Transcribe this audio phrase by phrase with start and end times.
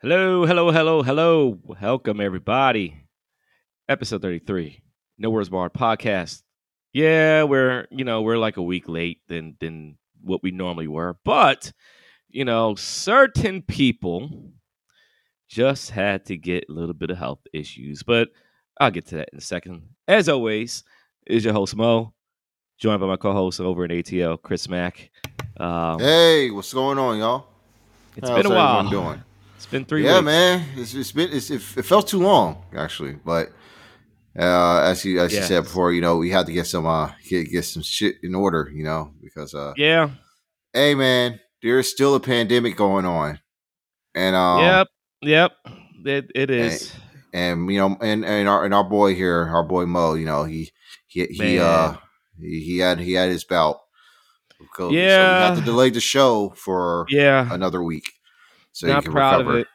[0.00, 1.58] Hello, hello, hello, hello.
[1.64, 3.02] Welcome, everybody.
[3.88, 4.80] Episode 33,
[5.18, 6.42] No Words Barred podcast.
[6.92, 11.18] Yeah, we're, you know, we're like a week late than than what we normally were.
[11.24, 11.72] But,
[12.28, 14.52] you know, certain people
[15.48, 18.02] just had to get a little bit of health issues.
[18.02, 18.28] But
[18.80, 19.82] I'll get to that in a second.
[20.06, 20.84] As always,
[21.26, 22.14] is your host Mo,
[22.78, 25.10] joined by my co-host over in ATL, Chris Mack.
[25.58, 27.46] Um, Hey, what's going on, y'all?
[28.16, 28.88] it's How's been a while.
[28.88, 29.22] doing?
[29.58, 30.24] It's been three yeah, weeks.
[30.24, 30.64] man.
[30.76, 33.48] It's, it's been it's, it, it felt too long actually, but
[34.38, 37.10] uh, as you as you said before, you know, we had to get some uh
[37.28, 40.10] get get some shit in order, you know, because uh, Yeah.
[40.72, 43.40] hey, man, there's still a pandemic going on,
[44.14, 44.86] and um, yep.
[45.22, 45.52] Yep.
[46.04, 46.92] It, it is.
[47.34, 50.44] and you know, and and our and our boy here, our boy Mo, you know,
[50.44, 50.70] he
[51.08, 51.60] he he Man.
[51.60, 51.96] uh
[52.40, 53.80] he, he had he had his bout.
[54.60, 55.48] of COVID, so we Yeah.
[55.48, 57.52] had to delay the show for yeah.
[57.52, 58.12] another week,
[58.78, 59.50] so not proud recover.
[59.54, 59.66] of it.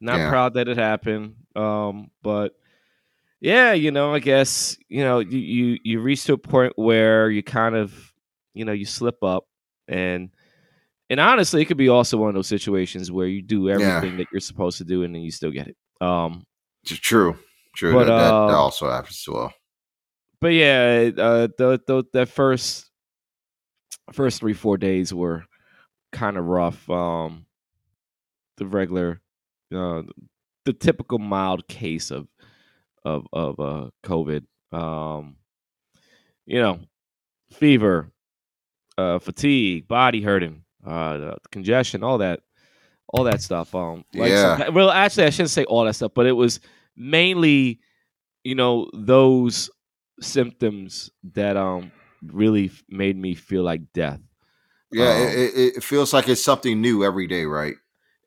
[0.00, 0.28] Not Yeah.
[0.30, 1.34] proud that it happened.
[1.56, 2.52] Um, but
[3.40, 7.30] yeah, you know, I guess you know you you you reach to a point where
[7.30, 8.12] you kind of
[8.54, 9.44] you know you slip up
[9.88, 10.30] and
[11.10, 14.26] and honestly, it could be also one of those situations where you do everything that
[14.30, 15.76] you're supposed to do and then you still get it.
[16.00, 16.44] Um,
[16.84, 17.36] True,
[17.74, 17.92] true.
[17.94, 19.52] But, that, that, uh, that also happens as well.
[20.40, 22.90] but yeah, uh, the, the that first
[24.12, 25.44] first three four days were
[26.12, 26.88] kind of rough.
[26.88, 27.46] Um,
[28.58, 29.20] the regular,
[29.74, 30.02] uh,
[30.64, 32.28] the typical mild case of
[33.04, 34.44] of of uh, COVID.
[34.72, 35.36] Um,
[36.44, 36.80] you know,
[37.52, 38.10] fever,
[38.96, 42.40] uh, fatigue, body hurting, uh, congestion, all that,
[43.08, 43.74] all that stuff.
[43.74, 44.68] Um, like Yeah.
[44.70, 46.60] well, actually, I shouldn't say all that stuff, but it was
[46.96, 47.80] mainly,
[48.44, 49.70] you know, those
[50.20, 51.92] symptoms that um
[52.26, 54.20] really made me feel like death.
[54.90, 57.76] Yeah, um, it, it feels like it's something new every day, right?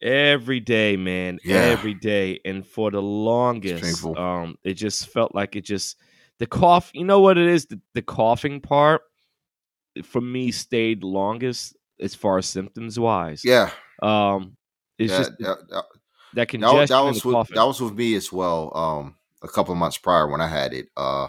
[0.01, 1.57] Every day man Yeah.
[1.57, 5.97] every day and for the longest um it just felt like it just
[6.39, 9.01] the cough you know what it is the, the coughing part
[10.03, 13.69] for me stayed longest as far as symptoms wise Yeah,
[14.01, 14.57] um
[14.97, 15.85] it's that, just that, that,
[16.33, 17.55] that congestion was- that was with, coughing.
[17.55, 18.71] that was with me as well.
[18.75, 21.27] Um, a couple of months prior when I had it, uh,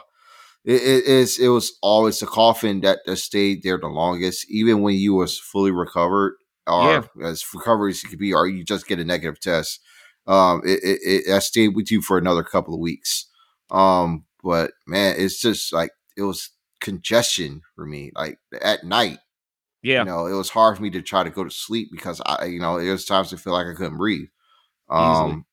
[0.64, 4.82] it, it is it was always the coughing that, that stayed there the longest, even
[4.82, 6.34] when you was fully recovered,
[6.66, 9.80] or as recovered as you could be, or you just get a negative test.
[10.26, 13.26] Um, it, it, it that stayed with you for another couple of weeks.
[13.70, 19.18] Um, but man, it's just like it was congestion for me, like at night.
[19.82, 22.20] yeah You know, it was hard for me to try to go to sleep because
[22.24, 24.28] I, you know, there was times I feel like I couldn't breathe.
[24.90, 25.32] Easily.
[25.32, 25.46] Um,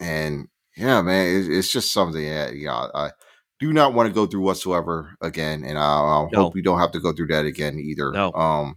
[0.00, 3.10] and yeah, man, it, it's just something that you know I
[3.58, 6.44] do not want to go through whatsoever again, and I, I No.
[6.44, 8.12] hope we don't have to go through that again either.
[8.12, 8.32] No.
[8.34, 8.76] Um,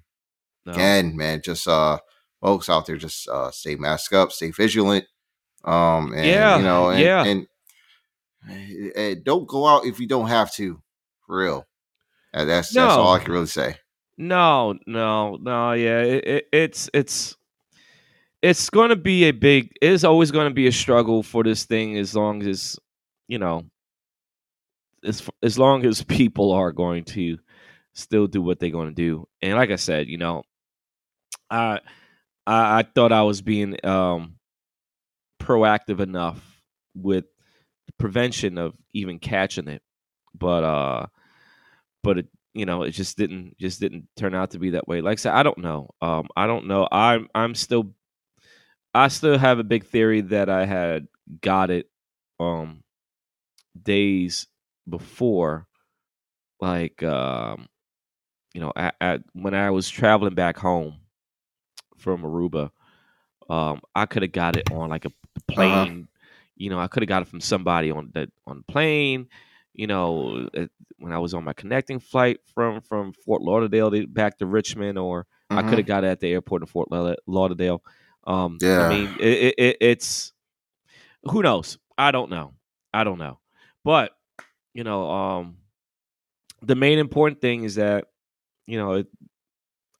[0.65, 0.73] no.
[0.73, 1.99] again, man, just uh,
[2.41, 5.05] folks out there, just uh, stay masked up, stay vigilant.
[5.63, 7.25] Um, and Yeah, you know, and, yeah.
[7.25, 7.47] and,
[8.95, 10.81] and don't go out if you don't have to,
[11.25, 11.67] for real.
[12.33, 13.77] And that's that's all I can really say.
[14.17, 15.71] No, no, no.
[15.73, 17.35] Yeah, it, it, it's it's
[18.41, 19.71] it's going to be a big.
[19.81, 22.77] It is always going to be a struggle for this thing as long as
[23.27, 23.63] you know,
[25.03, 27.37] as as long as people are going to
[27.93, 29.27] still do what they're going to do.
[29.41, 30.43] And like I said, you know,
[31.49, 31.79] I
[32.47, 34.35] I, I thought I was being um
[35.41, 36.41] proactive enough
[36.95, 37.25] with
[37.97, 39.81] prevention of even catching it,
[40.33, 41.05] but uh,
[42.03, 45.01] but it you know it just didn't just didn't turn out to be that way.
[45.01, 45.89] Like i said i don't know.
[46.01, 46.87] Um i don't know.
[46.91, 47.93] I'm i'm still
[48.93, 51.07] i still have a big theory that i had
[51.41, 51.89] got it
[52.39, 52.83] um
[53.81, 54.47] days
[54.89, 55.67] before.
[56.61, 57.67] Like um
[58.53, 60.95] you know at, at when i was traveling back home
[61.99, 62.71] from aruba
[63.49, 65.11] um i could have got it on like a
[65.47, 66.07] plane
[66.55, 69.27] you know i could have got it from somebody on the on the plane
[69.73, 70.47] you know
[70.97, 74.97] when i was on my connecting flight from from fort lauderdale to, back to richmond
[74.97, 75.69] or I Mhm.
[75.69, 77.83] could have got it at the airport in Fort Lauder- Lauderdale.
[78.23, 78.83] Um, Yeah.
[78.85, 80.31] I mean, it, it, it, it's
[81.23, 81.79] who knows?
[81.97, 82.53] I don't know.
[82.93, 83.39] I don't know.
[83.83, 84.11] But
[84.75, 85.57] you know, um,
[86.61, 88.09] the main important thing is that
[88.67, 89.07] you know it,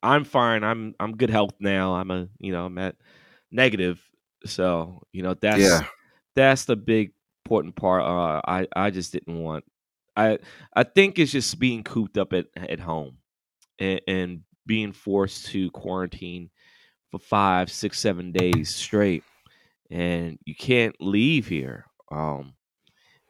[0.02, 0.64] I'm fine.
[0.64, 1.94] I'm I'm good health now.
[1.96, 2.96] I'm a you know I'm at
[3.52, 4.02] negative,
[4.46, 5.82] so you know that's yeah,
[6.36, 7.12] that's the big
[7.46, 8.04] important part.
[8.04, 9.66] Uh, I I just didn't want.
[10.16, 10.40] I
[10.74, 13.18] I think it's just being cooped up at at home,
[13.80, 16.50] and, and being forced to quarantine
[17.12, 19.24] for five, six, seven days straight,
[19.90, 21.86] and you can't leave here.
[22.12, 22.54] Um,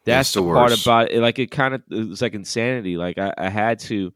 [0.05, 1.21] that's It's the, the part about it.
[1.21, 2.97] Like it kind of it's like insanity.
[2.97, 4.13] Like I, I had to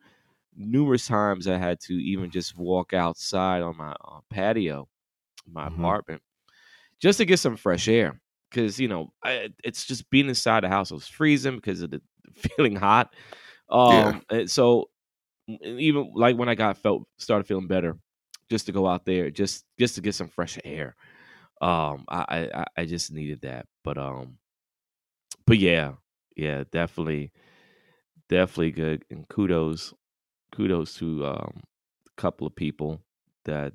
[0.56, 1.48] numerous times.
[1.48, 4.90] I had to even just walk outside on my uh, patio,
[5.48, 5.68] my Mhm.
[5.68, 6.22] apartment,
[7.00, 10.70] just to get some fresh air because you know I, it's just being inside the
[10.70, 10.92] house.
[10.92, 12.02] I was freezing because of the
[12.36, 13.16] feeling hot.
[13.70, 14.46] Um, yeah.
[14.48, 14.90] so
[15.48, 17.98] even like when I got felt started feeling better,
[18.50, 20.96] just to go out there, just just to get some fresh air.
[21.62, 24.40] Um, I I, I just needed that, but um,
[25.46, 25.94] but yeah,
[26.36, 27.32] yeah, definitely,
[28.30, 29.94] definitely good, and kudos,
[30.54, 31.62] kudos to um,
[32.08, 33.02] a couple of people
[33.46, 33.74] that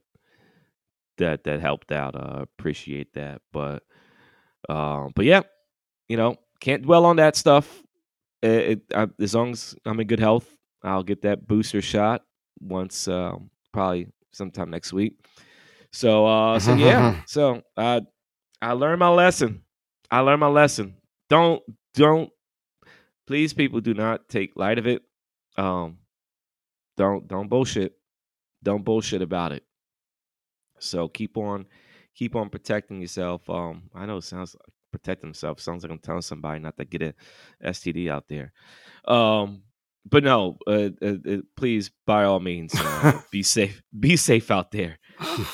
[1.19, 2.15] that that helped out.
[2.15, 3.83] Uh, appreciate that, but
[4.69, 5.43] um, but yeah,
[6.09, 7.83] you know, can't dwell on that stuff.
[8.43, 10.49] It, it I, as long as I'm in good health,
[10.83, 12.23] I'll get that booster shot
[12.61, 15.15] once, um, probably sometime next week.
[15.93, 18.03] So, uh, so yeah, so I
[18.63, 19.63] I learned my lesson.
[20.11, 20.95] I learned my lesson.
[21.29, 21.63] Don't
[21.95, 22.31] don't
[23.27, 25.03] please, people, do not take light of it.
[25.59, 25.98] Um,
[26.99, 27.95] don't don't bullshit.
[28.63, 29.65] Don't bullshit about it.
[30.81, 31.67] So keep on
[32.15, 33.49] keep on protecting yourself.
[33.49, 36.85] Um, I know it sounds like protect himself sounds like I'm telling somebody not to
[36.85, 37.15] get a
[37.65, 38.53] STD out there.
[39.07, 39.63] Um,
[40.11, 43.83] but no, uh, uh, uh, please, by all means, uh, be safe.
[43.99, 44.99] Be safe out there.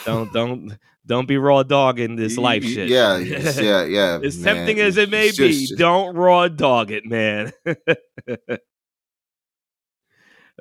[0.05, 2.89] Don't don't don't be raw dog in this life shit.
[2.89, 4.21] Yeah, yeah, yeah.
[4.23, 4.55] as man.
[4.55, 7.53] tempting as it may be, don't raw dog it, man.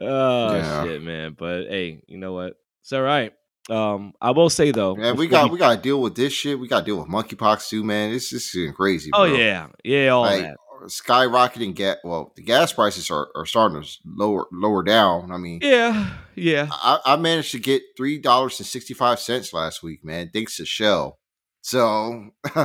[0.02, 0.84] Oh yeah.
[0.84, 1.36] shit, man.
[1.38, 2.56] But hey, you know what?
[2.82, 3.34] It's all right.
[3.70, 6.60] Um, I will say though, man, we got we got to deal with this shit.
[6.60, 8.14] We got to deal with monkeypox too, man.
[8.14, 9.10] It's just crazy.
[9.14, 9.34] Oh, bro.
[9.34, 11.76] Oh yeah, yeah, all like, that skyrocketing.
[11.76, 15.32] Get well, the gas prices are, are starting to lower lower down.
[15.32, 16.68] I mean, yeah, yeah.
[16.72, 20.58] I, I managed to get three dollars and sixty five cents last week, man, thanks
[20.58, 21.20] to Shell.
[21.62, 22.32] So,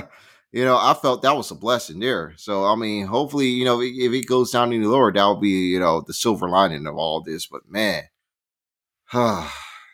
[0.52, 2.34] you know, I felt that was a blessing there.
[2.36, 5.48] So, I mean, hopefully, you know, if it goes down any lower, that will be
[5.48, 7.46] you know the silver lining of all this.
[7.46, 8.04] But man,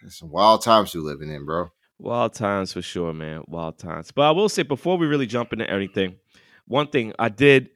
[0.04, 1.70] It's some wild times we're living in, bro.
[1.98, 3.42] Wild times for sure, man.
[3.46, 4.10] Wild times.
[4.10, 6.16] But I will say before we really jump into anything,
[6.66, 7.70] one thing I did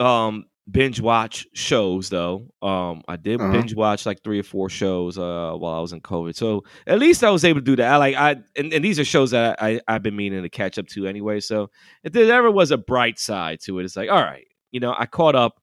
[0.00, 2.46] um binge watch shows though.
[2.62, 3.52] Um I did uh-huh.
[3.52, 6.36] binge watch like three or four shows uh while I was in COVID.
[6.36, 7.92] So at least I was able to do that.
[7.92, 10.48] I like I and, and these are shows that I, I have been meaning to
[10.48, 11.40] catch up to anyway.
[11.40, 11.70] So
[12.04, 14.94] if there ever was a bright side to it, it's like, all right, you know,
[14.96, 15.60] I caught up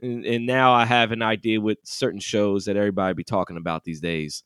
[0.00, 3.84] and, and now I have an idea with certain shows that everybody be talking about
[3.84, 4.44] these days.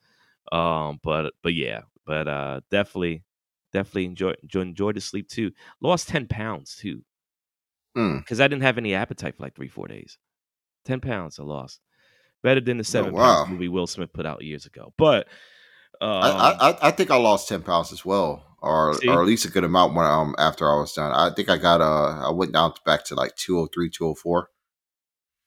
[0.51, 3.25] Um, but but yeah, but uh, definitely
[3.73, 5.53] definitely enjoy enjoy, enjoy the sleep too.
[5.81, 7.03] Lost ten pounds too,
[7.95, 8.45] because mm.
[8.45, 10.19] I didn't have any appetite for like three four days.
[10.85, 11.81] Ten pounds I lost.
[12.43, 13.37] Better than the oh, seven oh, wow.
[13.37, 14.93] pounds movie Will Smith put out years ago.
[14.97, 15.29] But
[16.01, 19.09] um, I, I, I think I lost ten pounds as well, or see?
[19.09, 21.13] or at least a good amount when um after I was done.
[21.13, 24.49] I think I got uh I went down back to like 203, 204.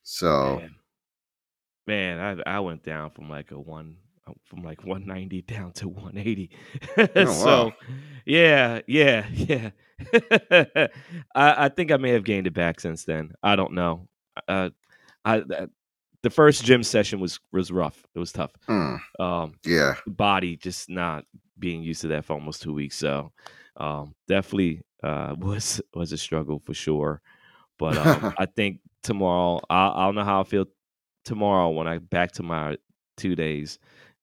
[0.03, 0.75] So man,
[1.87, 3.97] man I I went down from like a one
[4.45, 6.49] from like 190 down to 180.
[7.15, 7.73] Oh, so, wow.
[8.25, 9.69] yeah, yeah, yeah.
[11.35, 13.33] I, I, think I may have gained it back since then.
[13.43, 14.07] I don't know.
[14.47, 14.69] Uh,
[15.23, 15.67] I uh,
[16.21, 18.03] the first gym session was was rough.
[18.13, 18.51] It was tough.
[18.67, 18.99] Mm.
[19.19, 21.25] Um, yeah, body just not
[21.57, 22.97] being used to that for almost two weeks.
[22.97, 23.31] So,
[23.77, 27.21] um, definitely uh, was was a struggle for sure.
[27.77, 30.65] But um, I think tomorrow I'll, I'll know how I feel
[31.23, 32.77] tomorrow when I back to my
[33.17, 33.79] two days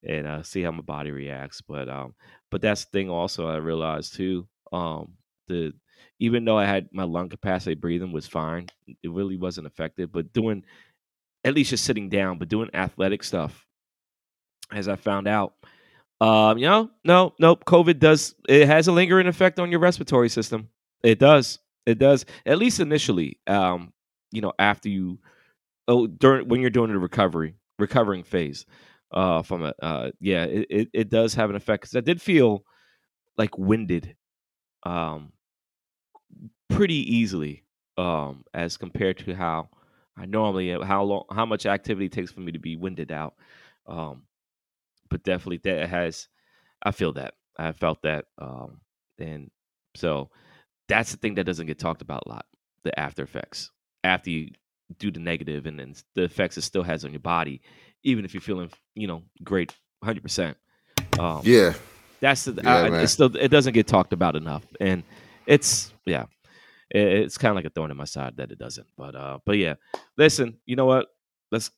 [0.06, 1.60] and uh, see how my body reacts.
[1.60, 2.14] But um,
[2.50, 3.10] but that's the thing.
[3.10, 4.46] Also, I realized too.
[4.72, 5.14] Um,
[5.48, 5.72] the
[6.18, 8.68] even though I had my lung capacity, breathing was fine.
[8.86, 10.12] It really wasn't affected.
[10.12, 10.64] But doing
[11.44, 13.66] at least just sitting down, but doing athletic stuff,
[14.70, 15.54] as I found out,
[16.20, 17.64] um, you know, no, nope.
[17.64, 20.68] COVID does it has a lingering effect on your respiratory system.
[21.02, 21.58] It does.
[21.84, 22.24] It does.
[22.46, 23.38] At least initially.
[23.46, 23.92] Um,
[24.30, 25.18] you know, after you,
[25.88, 28.64] oh, during when you're doing the recovery, recovering phase
[29.12, 29.76] uh, from it.
[29.82, 32.64] Uh, yeah, it, it, it does have an effect because I did feel
[33.36, 34.16] like winded,
[34.84, 35.32] um,
[36.68, 37.64] pretty easily,
[37.98, 39.68] um, as compared to how
[40.16, 43.34] I normally how long, how much activity takes for me to be winded out.
[43.86, 44.22] Um,
[45.10, 46.28] but definitely that has,
[46.82, 48.80] I feel that I felt that, um,
[49.18, 49.50] and
[49.94, 50.30] so
[50.88, 52.46] that's the thing that doesn't get talked about a lot,
[52.84, 53.70] the after effects
[54.04, 54.50] after you
[54.98, 57.62] do the negative and then the effects it still has on your body
[58.02, 60.56] even if you're feeling, you know, great, hundred percent.
[61.18, 61.74] Um, yeah,
[62.20, 62.60] that's the.
[62.62, 65.02] Yeah, I, it still it doesn't get talked about enough, and
[65.46, 66.24] it's yeah,
[66.90, 68.86] it, it's kind of like a thorn in my side that it doesn't.
[68.96, 69.74] But uh, but yeah,
[70.16, 71.08] listen, you know what?
[71.50, 71.70] Let's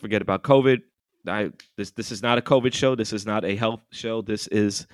[0.00, 0.80] forget about COVID.
[1.26, 2.94] I this this is not a COVID show.
[2.94, 4.22] This is not a health show.
[4.22, 4.86] This is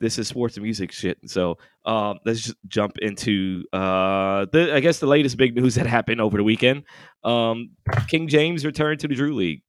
[0.00, 1.18] this is sports and music shit.
[1.26, 5.86] So uh, let's just jump into uh, the I guess the latest big news that
[5.86, 6.84] happened over the weekend.
[7.22, 7.70] Um,
[8.08, 9.62] King James returned to the Drew League.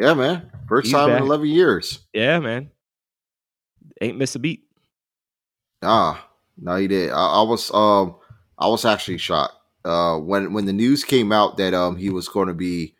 [0.00, 0.50] Yeah, man.
[0.66, 1.18] First He's time back.
[1.18, 1.98] in 11 years.
[2.14, 2.70] Yeah, man.
[4.00, 4.64] Ain't miss a beat.
[5.82, 6.26] Ah,
[6.56, 7.10] No, he did.
[7.10, 8.16] I, I was um
[8.58, 9.54] I was actually shocked
[9.84, 12.94] uh when when the news came out that um he was going to be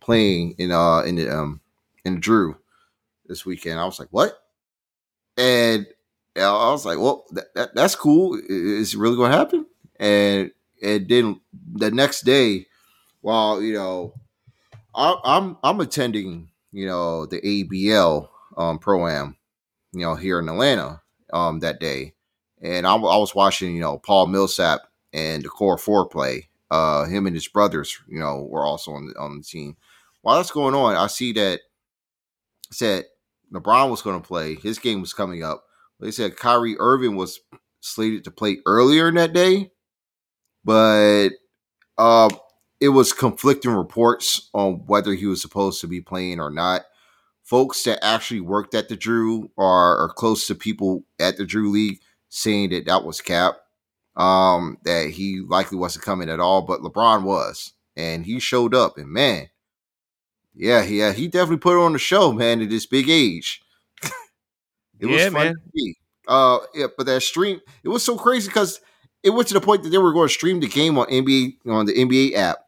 [0.00, 1.60] playing in uh in the um
[2.04, 2.56] in Drew
[3.26, 3.80] this weekend.
[3.80, 4.38] I was like, what?
[5.36, 5.86] And
[6.36, 8.38] I was like, well, that, that that's cool.
[8.48, 9.66] Is it really going to happen?
[9.98, 11.40] And and then
[11.72, 12.66] the next day,
[13.22, 14.14] while you know,
[14.94, 19.36] I'm I'm attending you know the ABL um pro am
[19.92, 22.14] you know here in Atlanta um that day,
[22.62, 24.80] and I, I was watching you know Paul Millsap
[25.12, 26.48] and the core four play.
[26.70, 29.76] Uh, him and his brothers, you know, were also on the on the team.
[30.22, 31.60] While that's going on, I see that
[32.72, 33.04] said
[33.52, 34.56] LeBron was going to play.
[34.56, 35.64] His game was coming up.
[36.00, 37.40] They said Kyrie Irving was
[37.80, 39.70] slated to play earlier in that day,
[40.64, 41.28] but
[41.96, 42.30] uh,
[42.80, 46.82] it was conflicting reports on whether he was supposed to be playing or not.
[47.42, 51.70] Folks that actually worked at the Drew or are close to people at the Drew
[51.70, 52.00] League
[52.30, 53.58] saying that that was cap,
[54.16, 58.96] um, that he likely wasn't coming at all, but LeBron was, and he showed up,
[58.96, 59.48] and man,
[60.54, 63.62] yeah, yeah, he definitely put on the show, man, at this big age.
[64.02, 64.12] it
[65.00, 65.54] yeah, was fun man.
[65.54, 65.96] to see.
[66.26, 68.80] Uh, yeah, but that stream, it was so crazy because
[69.22, 71.56] it went to the point that they were going to stream the game on NBA
[71.66, 72.63] on the NBA app,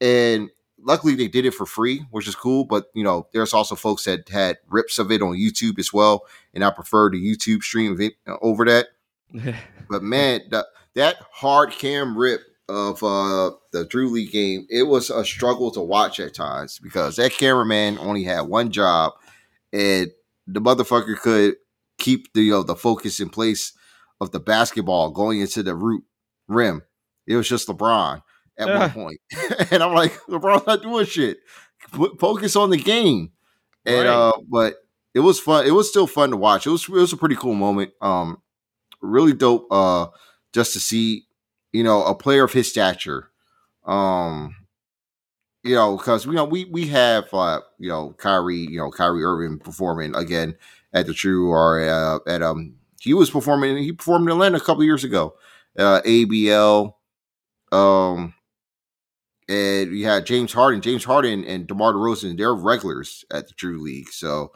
[0.00, 0.50] and
[0.80, 2.64] luckily they did it for free, which is cool.
[2.64, 6.22] But you know, there's also folks that had rips of it on YouTube as well,
[6.54, 8.88] and I prefer the YouTube stream uh, over that.
[9.90, 15.10] but man, the, that hard cam rip of uh, the Drew League game, it was
[15.10, 19.12] a struggle to watch at times because that cameraman only had one job,
[19.72, 20.10] and
[20.46, 21.56] the motherfucker could
[21.98, 23.72] keep the you know, the focus in place
[24.20, 26.04] of the basketball going into the root
[26.48, 26.82] rim.
[27.26, 28.22] It was just LeBron
[28.58, 29.20] at one point,
[29.70, 31.38] and I'm like, LeBron's not doing shit.
[32.18, 33.32] Focus on the game,
[33.84, 34.28] and right.
[34.28, 34.76] uh, but
[35.14, 35.66] it was fun.
[35.66, 36.66] It was still fun to watch.
[36.66, 37.92] It was it was a pretty cool moment.
[38.00, 38.42] Um,
[39.00, 39.66] really dope.
[39.70, 40.06] Uh,
[40.52, 41.26] just to see
[41.76, 43.30] you know, a player of his stature.
[43.84, 44.56] Um,
[45.62, 49.24] you know, because you know we we have uh, you know Kyrie, you know Kyrie
[49.24, 50.56] Irving performing again
[50.94, 54.60] at the Drew or uh, at um he was performing he performed in Atlanta a
[54.60, 55.34] couple years ago,
[55.78, 56.94] uh, ABL,
[57.72, 58.32] um,
[59.48, 63.80] and we had James Harden, James Harden and DeMar DeRozan, they're regulars at the Drew
[63.80, 64.52] League, so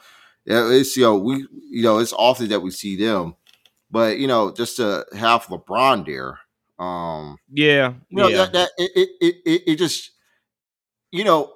[0.47, 3.37] it's you know we you know it's often that we see them,
[3.91, 6.41] but you know just to have LeBron there
[6.81, 8.39] um, yeah, you know, yeah.
[8.39, 10.13] That, that it, it it it just
[11.11, 11.53] you know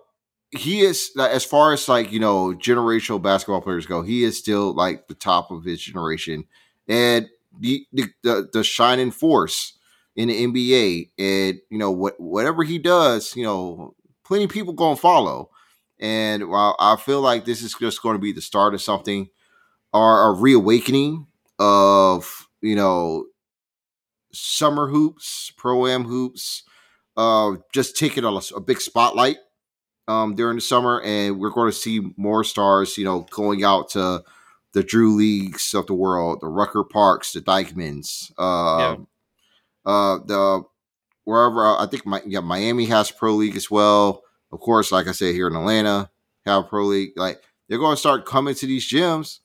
[0.50, 4.74] he is as far as like you know generational basketball players go, he is still
[4.74, 6.44] like the top of his generation,
[6.86, 9.78] and the the the, the shining force
[10.16, 13.94] in the NBA, and you know what whatever he does, you know,
[14.24, 15.50] plenty of people gonna follow.
[16.00, 19.28] And while I feel like this is just going to be the start of something,
[19.92, 21.26] or a reawakening
[21.58, 23.26] of you know
[24.32, 26.64] summer hoops, pro am hoops,
[27.16, 29.36] uh, just taking a, a big spotlight
[30.08, 33.90] um, during the summer, and we're going to see more stars, you know, going out
[33.90, 34.22] to
[34.72, 39.04] the Drew Leagues of the world, the Rucker Parks, the Dyckmans, uh, yeah.
[39.86, 40.62] Uh, the
[41.24, 41.66] wherever.
[41.66, 44.22] Uh, I think my, yeah, Miami has pro league as well.
[44.52, 46.10] Of course, like I said, here in Atlanta,
[46.46, 47.12] have pro league.
[47.16, 49.40] Like they're going to start coming to these gyms,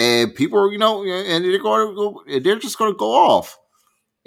[0.00, 2.22] and people, you know, and they're going to go.
[2.40, 3.58] They're just going to go off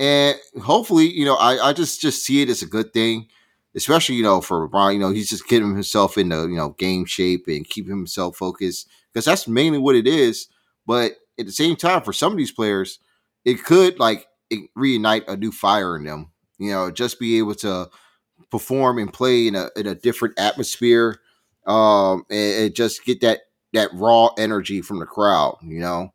[0.02, 3.28] and hopefully, you know, I, I just just see it as a good thing,
[3.76, 4.94] especially you know for LeBron.
[4.94, 8.88] You know, he's just getting himself into you know game shape and keeping himself focused
[9.14, 10.48] because that's mainly what it is.
[10.88, 12.98] But at the same time, for some of these players,
[13.46, 14.26] it could like
[14.78, 16.32] reignite a new fire in them.
[16.58, 17.90] You know, just be able to
[18.52, 21.20] perform and play in a in a different atmosphere,
[21.66, 23.42] um, and, and just get that
[23.74, 25.58] that raw energy from the crowd.
[25.64, 26.14] You know,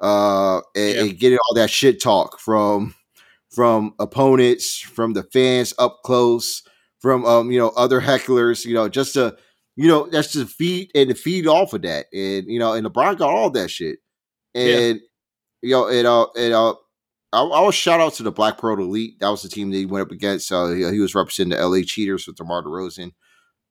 [0.00, 1.00] uh, and, yeah.
[1.02, 2.94] and getting all that shit talk from
[3.50, 6.62] from opponents, from the fans up close,
[7.00, 9.36] from um, you know, other hecklers, you know, just to
[9.78, 12.06] you know, that's to feed and to feed off of that.
[12.12, 14.00] And you know, and LeBron got all that shit.
[14.54, 15.00] And
[15.62, 15.62] yeah.
[15.62, 16.74] you know, and uh and uh
[17.32, 19.20] I, I was shout out to the Black Pearl Elite.
[19.20, 20.50] That was the team that he went up against.
[20.50, 23.12] Uh, he, he was representing the LA Cheaters with DeMar DeRozan.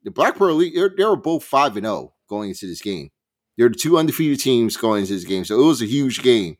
[0.03, 3.09] The Black Pearl Elite, they were both five and zero oh going into this game.
[3.57, 6.57] They're the two undefeated teams going into this game, so it was a huge game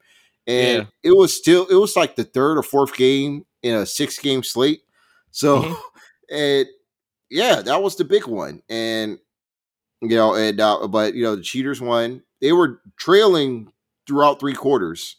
[0.47, 1.11] and yeah.
[1.11, 4.41] it was still it was like the third or fourth game in a six game
[4.41, 4.81] slate.
[5.31, 5.73] So, mm-hmm.
[6.33, 6.67] and
[7.29, 9.19] yeah, that was the big one, and
[10.01, 12.23] you know, and uh, but you know, the cheaters won.
[12.39, 13.71] They were trailing
[14.07, 15.17] throughout three quarters.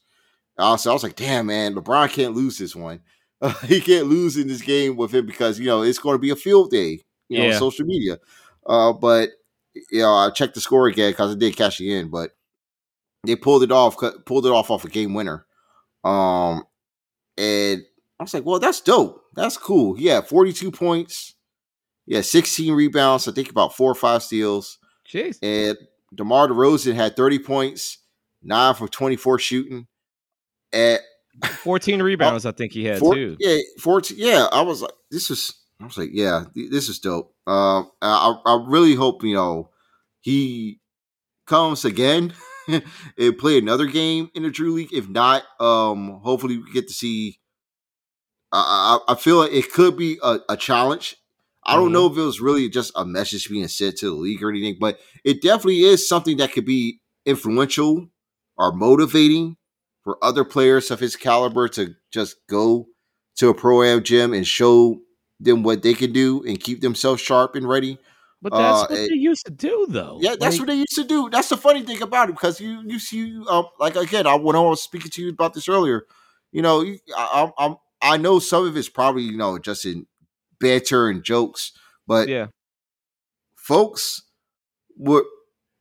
[0.58, 3.00] Uh, so I was like, damn, man, LeBron can't lose this one.
[3.40, 6.20] Uh, he can't lose in this game with him because you know it's going to
[6.20, 7.58] be a field day, you know, yeah.
[7.58, 8.18] social media.
[8.66, 9.30] Uh, but
[9.90, 12.32] you know, I checked the score again because I did cash it in, but
[13.24, 13.96] they pulled it off,
[14.26, 15.46] pulled it off off a game winner.
[16.04, 16.64] Um,
[17.36, 17.82] and
[18.18, 19.24] I was like, well, that's dope.
[19.34, 19.98] That's cool.
[19.98, 21.34] Yeah, 42 points.
[22.06, 23.28] Yeah, 16 rebounds.
[23.28, 24.78] I think about four or five steals.
[25.06, 25.38] Jeez.
[25.42, 25.76] And
[26.14, 27.98] DeMar DeRozan had 30 points,
[28.42, 29.86] nine for 24 shooting.
[30.72, 31.00] At
[31.62, 33.36] 14 rebounds, I think he had four, too.
[33.38, 34.16] Yeah, 14.
[34.18, 37.34] Yeah, I was like, this is, I was like, yeah, this is dope.
[37.46, 39.70] Um, I, I really hope, you know,
[40.20, 40.80] he
[41.46, 42.34] comes again
[42.68, 44.92] and play another game in the Drew League.
[44.92, 47.40] If not, um, hopefully we get to see.
[48.52, 51.16] I, I, I feel like it could be a, a challenge.
[51.64, 51.92] I don't mm-hmm.
[51.92, 54.76] know if it was really just a message being sent to the league or anything,
[54.80, 58.08] but it definitely is something that could be influential
[58.56, 59.56] or motivating
[60.08, 62.86] for other players of his caliber to just go
[63.36, 64.98] to a pro am gym and show
[65.38, 67.98] them what they can do and keep themselves sharp and ready
[68.40, 70.18] but that's uh, what they used to do, though.
[70.22, 71.28] Yeah, that's like, what they used to do.
[71.28, 74.54] That's the funny thing about it because you you see, um, like again, I when
[74.54, 76.06] I was speaking to you about this earlier,
[76.52, 76.84] you know,
[77.16, 80.06] I, I, I know some of it's probably you know just in
[80.60, 81.72] banter and jokes,
[82.06, 82.46] but yeah,
[83.56, 84.22] folks
[84.96, 85.24] were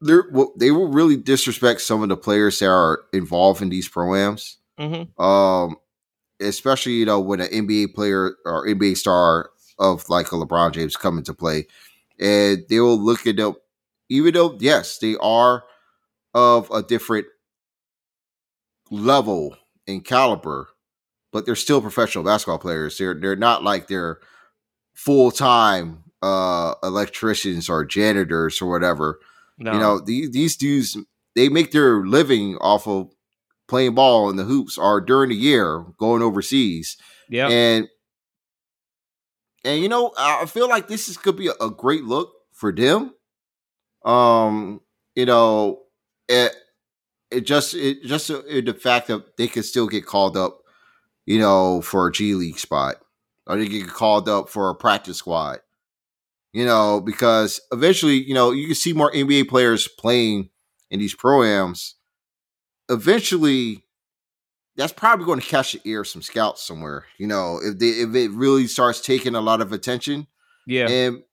[0.01, 0.15] they
[0.57, 4.57] they will really disrespect some of the players that are involved in these programs.
[4.79, 5.21] Mm-hmm.
[5.21, 5.77] Um,
[6.39, 9.49] especially you know when an NBA player or NBA star
[9.79, 11.67] of like a LeBron James come into play
[12.19, 13.55] and they will look at them,
[14.09, 15.63] even though yes, they are
[16.33, 17.27] of a different
[18.91, 19.55] level
[19.87, 20.69] and caliber,
[21.31, 22.97] but they're still professional basketball players.
[22.97, 24.19] They're they're not like they're
[24.93, 29.19] full time uh electricians or janitors or whatever.
[29.57, 29.73] No.
[29.73, 30.97] You know, these these dudes
[31.35, 33.11] they make their living off of
[33.67, 36.97] playing ball in the hoops or during the year going overseas.
[37.29, 37.47] Yeah.
[37.49, 37.87] And
[39.63, 42.71] and you know, I feel like this is could be a, a great look for
[42.71, 43.13] them.
[44.05, 44.81] Um,
[45.15, 45.81] you know,
[46.27, 46.55] it
[47.29, 50.61] it just it just it, the fact that they could still get called up,
[51.25, 52.95] you know, for a G League spot,
[53.45, 55.59] or they get called up for a practice squad.
[56.53, 60.49] You know, because eventually, you know, you can see more NBA players playing
[60.89, 61.95] in these programs.
[62.89, 63.83] Eventually,
[64.77, 67.05] that's probably going to catch the ear of some scouts somewhere.
[67.17, 70.27] You know, if they if it really starts taking a lot of attention,
[70.65, 71.23] yeah, and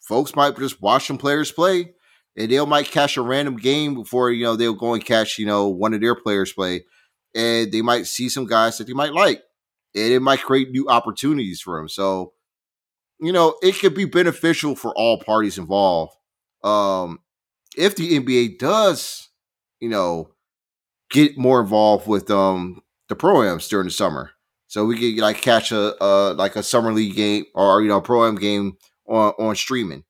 [0.00, 1.94] folks might just watch some players play,
[2.36, 5.46] and they might catch a random game before you know they'll go and catch you
[5.46, 6.84] know one of their players play,
[7.34, 9.42] and they might see some guys that they might like,
[9.94, 11.88] and it might create new opportunities for them.
[11.88, 12.34] So,
[13.20, 16.14] you know, it could be beneficial for all parties involved.
[16.64, 17.20] Um,
[17.76, 19.28] if the NBA does,
[19.80, 20.30] you know,
[21.10, 24.30] get more involved with um the programs during the summer.
[24.68, 28.00] So we could like catch a uh like a summer league game or you know
[28.00, 30.04] pro am game on on streaming.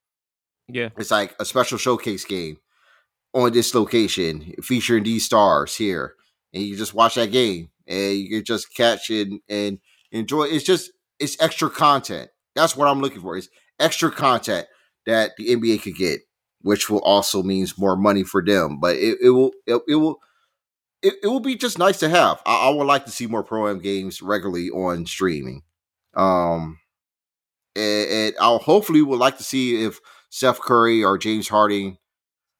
[0.69, 2.59] Yeah, it's like a special showcase game
[3.33, 6.15] on this location featuring these stars here,
[6.53, 9.79] and you just watch that game and you can just catch it and, and
[10.13, 10.45] enjoy.
[10.45, 12.31] It's just it's extra content.
[12.55, 13.37] That's what I'm looking for.
[13.37, 14.67] Is extra content
[15.07, 16.21] that the NBA could get,
[16.61, 18.79] which will also means more money for them.
[18.81, 20.21] But it, it will it, it will
[21.03, 22.43] it, it will be just nice to have.
[22.45, 25.63] I, I would like to see more pro am games regularly on streaming.
[26.15, 26.79] Um,
[27.77, 31.99] and, and I'll hopefully would like to see if Steph Curry or James Harden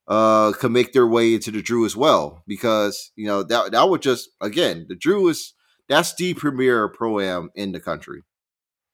[0.07, 3.87] uh can make their way into the Drew as well because you know that that
[3.87, 5.53] would just again the Drew is
[5.87, 8.23] that's the premier pro am in the country.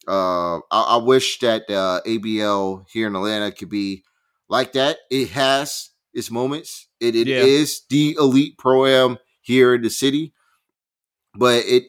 [0.08, 4.04] Uh, I, I wish that uh, ABL here in Atlanta could be
[4.50, 4.98] like that.
[5.10, 6.88] It has its moments.
[7.00, 7.40] It, it yeah.
[7.40, 10.34] is the elite pro am here in the city.
[11.36, 11.84] But it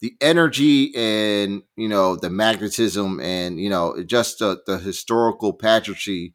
[0.00, 6.34] the energy and you know the magnetism and you know just the, the historical pageantry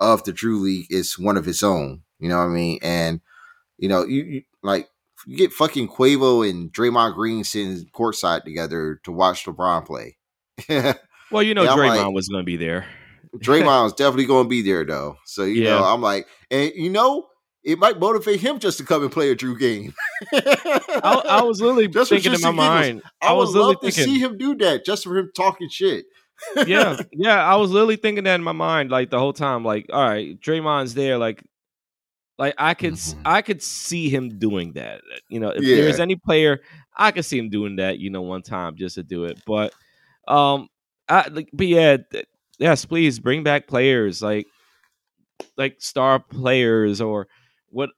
[0.00, 2.02] of the Drew League is one of its own.
[2.18, 2.78] You know what I mean?
[2.82, 3.20] And
[3.78, 4.88] you know, you, you like
[5.26, 10.16] you get fucking Quavo and Draymond Green sitting courtside together to watch LeBron play.
[11.30, 12.86] well, you know, Draymond like, was going to be there.
[13.36, 15.16] Draymond was definitely going to be there though.
[15.24, 15.70] So you yeah.
[15.70, 17.26] know, I'm like, and you know,
[17.62, 19.94] it might motivate him just to come and play a Drew game.
[20.32, 23.02] I, I, was literally just thinking in my mind.
[23.20, 26.06] I, I was literally thinking, to see him do that just for him talking shit.
[26.66, 27.44] yeah, yeah.
[27.44, 29.62] I was literally thinking that in my mind, like the whole time.
[29.62, 31.18] Like, all right, Draymond's there.
[31.18, 31.44] Like,
[32.38, 33.20] like I could, mm-hmm.
[33.26, 35.02] I could see him doing that.
[35.28, 35.76] You know, if yeah.
[35.76, 36.60] there's any player,
[36.96, 37.98] I could see him doing that.
[37.98, 39.42] You know, one time just to do it.
[39.46, 39.74] But,
[40.30, 40.68] um,
[41.08, 41.96] I, like, but yeah,
[42.58, 44.46] yes, please bring back players like,
[45.56, 47.26] like star players or
[47.68, 47.90] what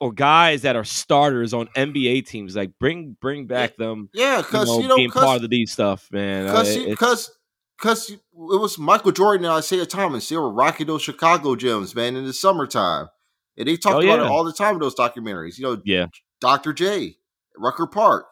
[0.00, 2.56] or guys that are starters on NBA teams.
[2.56, 4.08] Like bring bring back them.
[4.12, 6.46] Yeah, because you know, being part of these stuff, man.
[6.46, 7.30] Because because
[7.78, 10.28] because it was Michael Jordan and Isiah Thomas.
[10.28, 13.08] They were rocking those Chicago gyms, man, in the summertime,
[13.56, 14.26] and they talked oh, about yeah.
[14.26, 15.58] it all the time in those documentaries.
[15.58, 16.06] You know, yeah,
[16.40, 16.72] Dr.
[16.72, 17.16] J,
[17.56, 18.26] Rucker Park.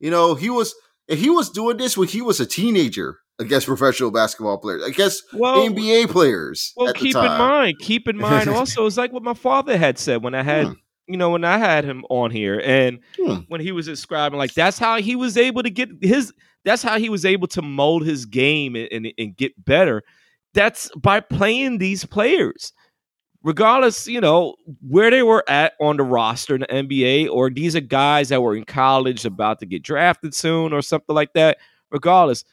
[0.00, 0.74] You know, he was
[1.08, 5.22] and he was doing this when he was a teenager against professional basketball players, against
[5.32, 6.72] well, NBA players.
[6.76, 10.22] Well, keep in mind, keep in mind also, it's like what my father had said
[10.22, 10.72] when I had, hmm.
[11.06, 13.40] you know, when I had him on here, and hmm.
[13.48, 16.32] when he was describing, like that's how he was able to get his,
[16.64, 20.02] that's how he was able to mold his game and, and, and get better.
[20.54, 22.72] That's by playing these players
[23.44, 27.76] regardless, you know, where they were at on the roster in the NBA, or these
[27.76, 31.58] are guys that were in college about to get drafted soon or something like that.
[31.90, 32.44] Regardless,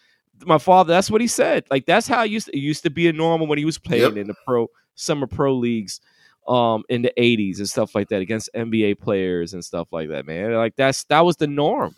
[0.46, 1.64] my father, that's what he said.
[1.72, 3.80] Like that's how it used to, it used to be a normal when he was
[3.80, 4.18] playing yep.
[4.18, 6.00] in the pro summer pro leagues
[6.48, 10.26] um in the 80s and stuff like that against NBA players and stuff like that,
[10.26, 10.54] man.
[10.54, 11.96] Like that's that was the norm.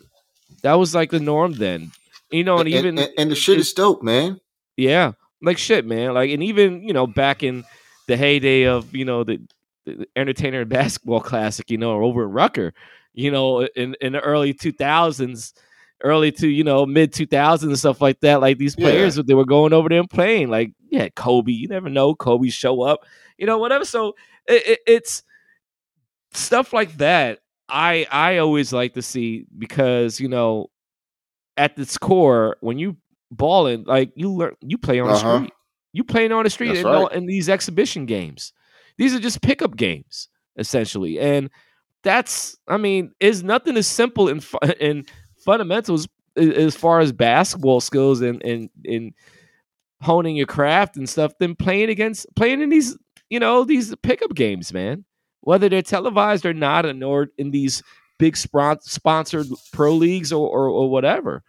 [0.62, 1.90] That was like the norm then.
[2.30, 4.40] You know, and, and even and, and the shit it, is dope, man.
[4.76, 5.12] Yeah.
[5.42, 6.14] Like shit, man.
[6.14, 7.64] Like and even, you know, back in
[8.06, 9.40] the heyday of you know the,
[9.86, 12.72] the entertainer basketball classic, you know, or over in Rucker,
[13.12, 15.54] you know, in in the early two thousands,
[16.02, 18.40] early to you know mid two thousands and stuff like that.
[18.40, 19.24] Like these players, yeah.
[19.26, 20.50] they were going over there and playing.
[20.50, 23.04] Like yeah, Kobe, you never know, Kobe show up,
[23.38, 23.84] you know, whatever.
[23.84, 24.14] So
[24.46, 25.22] it, it, it's
[26.32, 27.40] stuff like that.
[27.68, 30.70] I I always like to see because you know
[31.56, 32.96] at its core when you
[33.30, 35.14] balling like you learn you play on uh-huh.
[35.14, 35.53] the street
[35.94, 37.12] you playing on the street in, right.
[37.12, 38.52] in these exhibition games.
[38.98, 40.28] These are just pickup games
[40.58, 41.48] essentially, and
[42.02, 44.42] that's I mean, is nothing as simple in
[44.80, 45.06] in
[45.44, 49.14] fundamentals as far as basketball skills and and in
[50.02, 52.98] honing your craft and stuff than playing against playing in these
[53.30, 55.04] you know these pickup games, man.
[55.42, 57.82] Whether they're televised or not, and or in these
[58.18, 61.42] big sponsored pro leagues or, or, or whatever.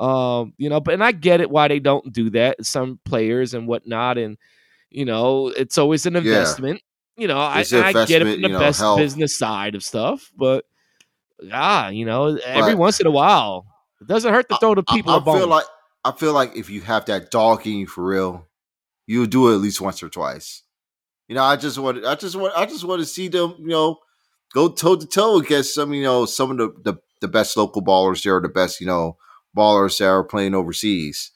[0.00, 2.64] Um, you know, but and I get it why they don't do that.
[2.64, 4.36] Some players and whatnot, and
[4.90, 6.76] you know, it's always an investment.
[7.16, 7.22] Yeah.
[7.22, 10.66] You know, I, I, get it from the know, best business side of stuff, but
[11.50, 13.66] ah, you know, every but, once in a while,
[14.02, 15.12] it doesn't hurt to throw the people.
[15.12, 15.64] I, I feel like
[16.04, 18.46] I feel like if you have that dog in you for real,
[19.06, 20.62] you'll do it at least once or twice.
[21.26, 23.68] You know, I just want, I just want, I just want to see them, you
[23.68, 23.98] know,
[24.52, 27.82] go toe to toe against some, you know, some of the, the the best local
[27.82, 29.16] ballers there, the best, you know,
[29.56, 31.32] ballers that are playing overseas.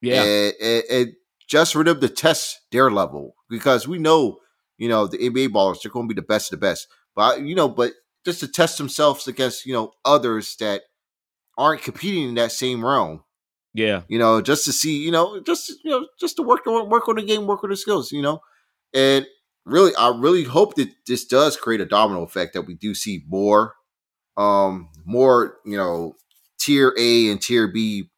[0.00, 1.12] Yeah, and, and, and
[1.48, 4.38] just for them to test their level because we know,
[4.78, 6.88] you know, the NBA ballers they're going to be the best of the best.
[7.14, 7.92] But you know, but
[8.24, 10.82] just to test themselves against you know others that
[11.58, 13.24] aren't competing in that same realm.
[13.74, 16.88] Yeah, you know, just to see, you know, just you know, just to work on
[16.88, 18.40] work on the game, work on the skills, you know,
[18.94, 19.26] and
[19.66, 23.24] really, I really hope that this does create a domino effect that we do see
[23.28, 23.74] more,
[24.36, 26.14] um, more, you know,
[26.58, 28.10] tier A and tier B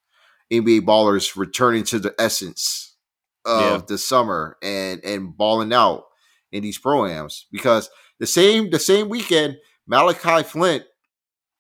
[0.53, 2.97] NBA ballers returning to the essence
[3.45, 3.81] of yeah.
[3.87, 6.05] the summer and and balling out
[6.53, 10.83] in these proams because the same the same weekend Malachi Flynn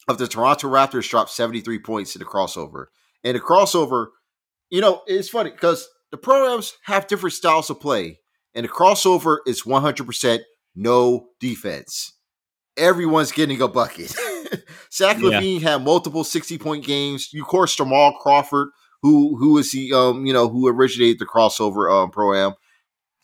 [0.08, 2.86] of the Toronto Raptors dropped 73 points in the crossover.
[3.24, 4.06] And the crossover,
[4.70, 8.20] you know, it's funny because the programs have different styles of play,
[8.54, 10.40] and the crossover is 100%
[10.74, 12.12] no defense
[12.78, 14.14] everyone's getting a bucket.
[14.92, 15.40] Zach yeah.
[15.40, 17.32] LaVine had multiple 60 point games.
[17.32, 18.68] You, of course, Jamal Crawford,
[19.02, 22.54] who who is he, um, you know, who originated the crossover um, pro am,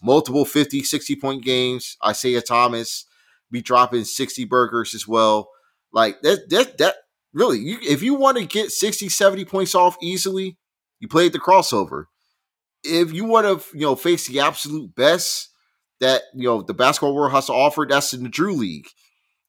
[0.03, 1.97] multiple 50, 60 point games.
[2.05, 3.07] Isaiah Thomas
[3.51, 5.51] be dropping 60 burgers as well.
[5.93, 6.95] Like that, that, that
[7.33, 10.57] really, you, if you want to get 60, 70 points off easily,
[10.99, 12.07] you played the crossover.
[12.83, 15.51] If you want to, you know, face the absolute best
[16.01, 18.89] that, you know, the basketball world has to offer, that's in the Drew League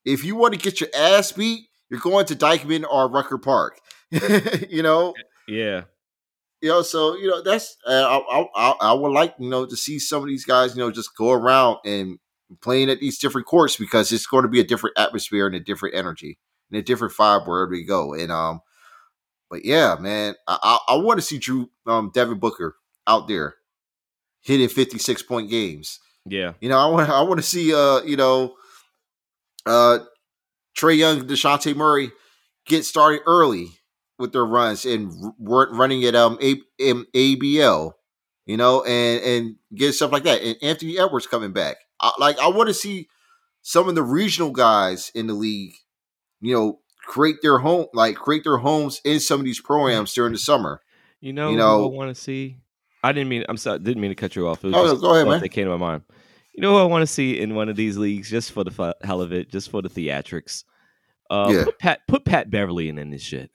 [0.06, 3.80] if you want to get your ass beat, you're going to Dyckman or Rucker Park.
[4.70, 5.14] you know?
[5.48, 5.84] Yeah.
[6.62, 9.76] You know, so you know that's uh, I, I I would like you know to
[9.76, 12.18] see some of these guys you know just go around and
[12.62, 15.60] playing at these different courts because it's going to be a different atmosphere and a
[15.60, 16.40] different energy
[16.72, 18.14] and a different vibe wherever we go.
[18.14, 18.62] And um,
[19.50, 23.56] but yeah, man, I I, I want to see Drew um Devin Booker out there
[24.42, 26.00] hitting 56 point games.
[26.26, 28.56] Yeah, you know I want I want to see uh you know
[29.66, 30.00] uh,
[30.78, 32.12] Trae Young, Dejounte Murray
[32.66, 33.70] get started early
[34.18, 35.12] with their runs and
[35.48, 37.92] r- running at um A- M- ABL,
[38.46, 40.42] you know, and and get stuff like that.
[40.42, 41.78] And Anthony Edwards coming back.
[42.00, 43.08] I, like I want to see
[43.62, 45.74] some of the regional guys in the league,
[46.42, 50.34] you know, create their home, like create their homes in some of these programs during
[50.34, 50.82] the summer.
[51.22, 52.58] You know, you know, I want to see.
[53.04, 53.46] I didn't mean.
[53.48, 53.80] I'm sorry.
[53.80, 54.64] Didn't mean to cut you off.
[54.64, 55.42] oh, go ahead, man.
[55.42, 56.04] That came to my mind.
[56.56, 58.96] You know who I want to see in one of these leagues just for the
[59.04, 60.64] hell of it, just for the theatrics.
[61.30, 61.64] Uh, yeah.
[61.66, 63.52] Put Pat, put Pat Beverley in, in this shit.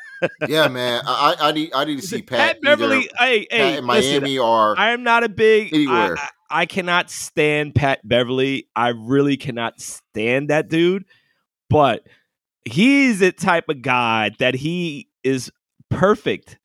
[0.48, 1.02] yeah, man.
[1.04, 3.08] I, I need I need to see Pat, Pat Beverley.
[3.18, 6.16] Hey, hey, Pat in Miami listen, or I am not a big anywhere.
[6.16, 8.68] I, I, I cannot stand Pat Beverley.
[8.76, 11.06] I really cannot stand that dude.
[11.68, 12.06] But
[12.64, 15.50] he's the type of guy that he is
[15.90, 16.58] perfect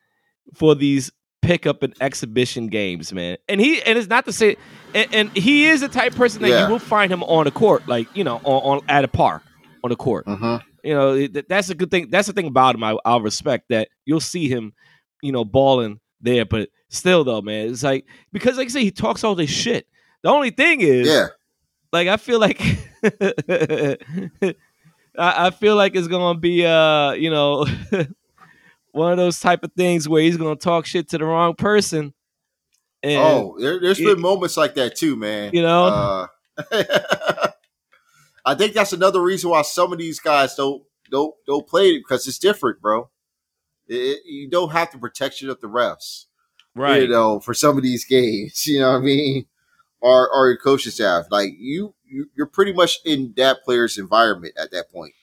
[0.54, 3.38] for these pickup and exhibition games, man.
[3.48, 4.58] And he and it's not to say,
[4.94, 6.66] and, and he is the type person that Yeah.
[6.66, 9.44] you will find him on the court, like you know, on, on at a park
[9.84, 10.26] on the court.
[10.26, 10.62] Mhm.
[10.84, 12.10] You know, that's a good thing.
[12.10, 12.84] That's the thing about him.
[12.84, 14.74] I, I'll respect that you'll see him,
[15.22, 16.46] you know, balling there.
[16.46, 19.88] But still, though, man, it's like because, like I say, he talks all this shit.
[20.24, 21.28] The only thing is, Yeah.
[21.92, 22.62] like I feel like
[25.18, 27.66] I, I feel like it's gonna be uh you know
[28.92, 32.14] one of those type of things where he's gonna talk shit to the wrong person.
[33.04, 34.14] And, oh, there, there's Yeah.
[34.14, 35.52] been moments like that too, man.
[35.54, 35.86] You know?
[35.86, 36.28] Uh,
[38.46, 42.00] I think that's another reason why some of these guys don't don't don't play it
[42.00, 43.10] because it's different, bro.
[43.88, 46.26] It, it- you don't have the protection of the refs,
[46.76, 47.04] right?
[47.04, 49.46] You know, for some of these games, you know what I mean,
[50.02, 51.26] or or your coaching staff.
[51.30, 55.14] Like you, you you're pretty much in that player's environment at that point,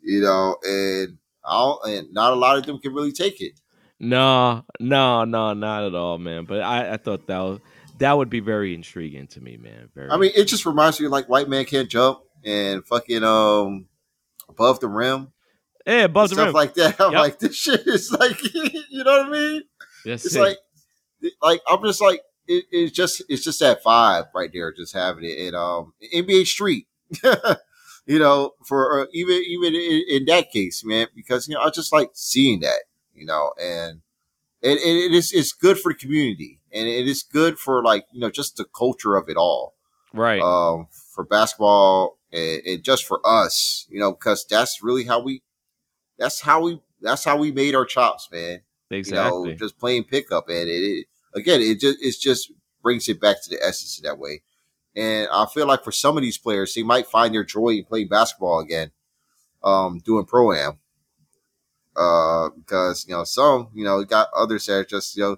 [0.00, 3.60] you know, and I'll, and not a lot of them can really take it.
[4.00, 6.44] No, no, no, not at all, man.
[6.44, 7.60] But I, I thought that was,
[7.98, 9.90] that would be very intriguing to me, man.
[9.94, 10.10] Very.
[10.10, 13.86] I mean, it just reminds me of like white man can't jump and fucking um
[14.48, 15.32] above the rim,
[15.86, 16.54] yeah, above the rim stuff rim.
[16.54, 16.96] like that.
[17.00, 17.20] I'm Yep.
[17.20, 19.62] like, this shit is like, you know what I mean?
[20.04, 20.40] That's It's it.
[20.40, 20.58] like,
[21.40, 25.22] like I'm just like, it, it's just, it's just that vibe right there, just having
[25.24, 25.38] it.
[25.46, 26.88] And um, NBA Street,
[28.06, 31.70] you know, for uh, even even in, in that case, man, because you know I
[31.70, 32.82] just like seeing that,
[33.14, 34.00] you know, and
[34.60, 38.06] it, it, it is it's good for the community, and it is good for like
[38.12, 39.74] you know just the culture of it all
[40.12, 40.40] right.
[40.40, 45.42] um, for basketball and, and just for us, you know, because that's really how we,
[46.18, 48.60] that's how we, that's how we made our chops, man.
[48.90, 49.50] exactly.
[49.50, 53.20] You know, just playing pickup, and it, it again, it just, it just brings it
[53.20, 54.42] back to the essence in that way.
[54.94, 57.84] And I feel like for some of these players, they might find their joy in
[57.84, 58.90] playing basketball again,
[59.64, 60.78] um, doing pro am.
[61.96, 65.36] Uh, because you know some, you know, got others that are just you know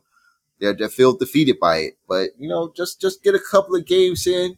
[0.61, 1.99] they're, they feel defeated by it.
[2.09, 4.57] But you know, just just get a couple of games in,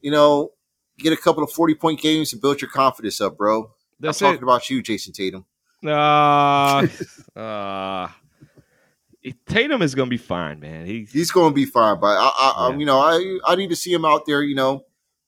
[0.00, 0.52] you know,
[0.98, 3.72] get a couple of forty point games and build your confidence up, bro.
[3.98, 4.30] That's I'm it.
[4.32, 5.44] talking about you, Jayson Tatum.
[5.84, 6.86] Uh,
[7.36, 8.08] uh,
[9.46, 10.86] Tatum is gonna be fine, man.
[10.86, 12.76] He, He's going to be fine, but I, I, I Yeah.
[12.78, 14.84] you know, I I need to see him out there, you know,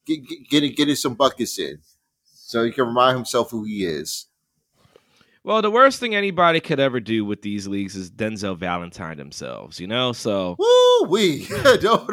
[0.07, 1.79] get, get, getting getting some buckets in,
[2.25, 4.27] so he can remind himself who he is.
[5.43, 9.81] well, the worst thing anybody could ever do with these leagues is Denzel Valentine themselves,
[9.81, 10.13] you know.
[10.13, 11.47] So Woo wee!
[11.81, 12.09] don't,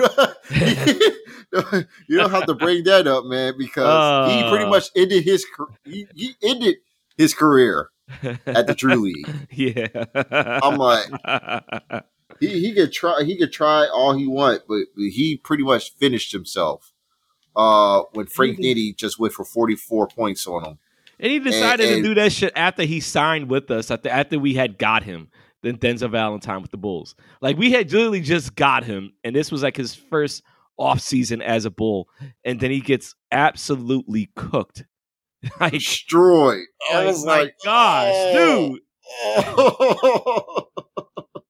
[2.07, 4.69] you don't have to bring that up, man, because he pretty Uh.
[4.69, 5.45] much ended his
[5.83, 6.75] he, he ended
[7.17, 7.89] his career
[8.45, 9.27] at the Drew League.
[9.51, 9.87] yeah,
[10.63, 12.03] I'm like,
[12.39, 16.31] he he could try he could try all he want, but he pretty much finished
[16.31, 16.93] himself.
[17.55, 20.77] Uh, when Frank Nitty just went for 44 points on him.
[21.19, 23.89] and he decided and- to do that shit after he signed with us.
[23.89, 25.29] After after we had got him,
[25.63, 27.15] then Denzel Valentine with the Bulls.
[27.41, 30.43] Like we had literally just got him, and this was like his first
[30.77, 32.07] off season as a Bull,
[32.45, 34.85] and then he gets absolutely cooked.
[35.59, 36.65] like, Destroyed.
[36.91, 38.69] I was my like, gosh, oh.
[38.69, 38.81] dude.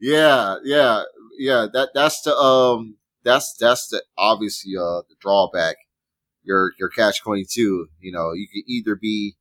[0.00, 1.02] yeah, yeah,
[1.38, 1.66] yeah.
[1.72, 5.76] That that's the um that's that's the obviously uh the drawback.
[6.42, 7.88] Your your catch twenty two.
[8.00, 9.36] You know, you could either be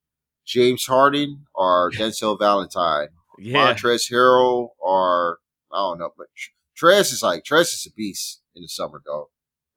[0.45, 5.39] James Harden or Denzel Valentine, Yeah, Montrezl Harrell, or
[5.73, 6.27] I don't know, but
[6.79, 9.29] Trez is like Trez is a beast in the summer though.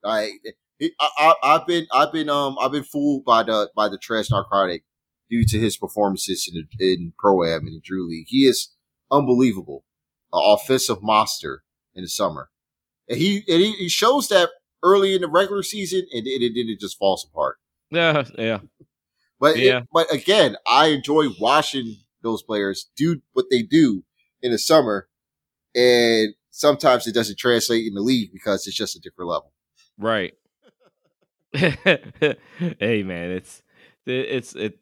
[0.03, 0.33] Like
[0.85, 3.99] it, I, I, I've been I've been um I've been fooled by the by the
[3.99, 4.85] Trez narcotic
[5.31, 8.27] due to his performances in the, in pro am and the Drew League.
[8.29, 8.71] He is
[9.11, 9.85] unbelievable,
[10.33, 11.63] an offensive monster
[11.95, 12.51] in the summer,
[13.09, 14.51] and he and he, he shows that
[14.83, 17.57] early in the regular season, and then it, then it just falls apart.
[17.91, 18.59] yeah, yeah.
[19.41, 19.81] But it- Yeah.
[19.93, 24.05] but again, I enjoy watching those players do what they do
[24.43, 25.09] in the summer,
[25.75, 29.53] and sometimes it doesn't translate in the league because it's just a different level.
[29.99, 30.35] Right.
[32.81, 33.63] hey man, it's
[34.07, 34.79] it's it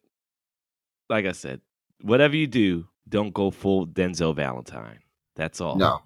[1.08, 1.60] like I said,
[2.00, 5.00] whatever you do, don't go full Denzel Valentine.
[5.36, 5.76] That's all.
[5.76, 6.00] No,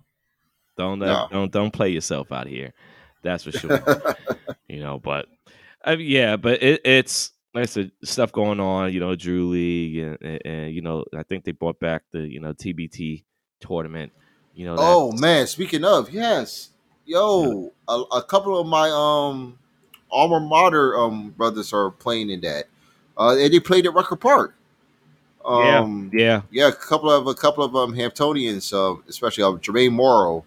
[0.77, 1.07] Don't No.
[1.07, 2.73] uh, don't don't play yourself out here.
[3.23, 3.81] That's for sure.
[4.69, 5.27] you know, but
[5.85, 8.93] I mean, yeah, but it, it's like I said, stuff going on.
[8.93, 12.21] You know, Drew League, and, and, and, you know, I think they brought back the
[12.21, 13.25] you know TBT
[13.61, 14.13] tournament.
[14.55, 16.71] You know, oh man, speaking of, yes,
[17.05, 19.59] yo, a, a couple of my um
[20.11, 22.65] alma mater um brothers are playing in that.
[23.19, 24.55] Uh, and they played at Rucker Park.
[25.45, 29.93] Um, yeah, yeah, a couple of a couple of um Hamptonians, uh, especially uh, Jermaine
[29.93, 30.45] Morrow.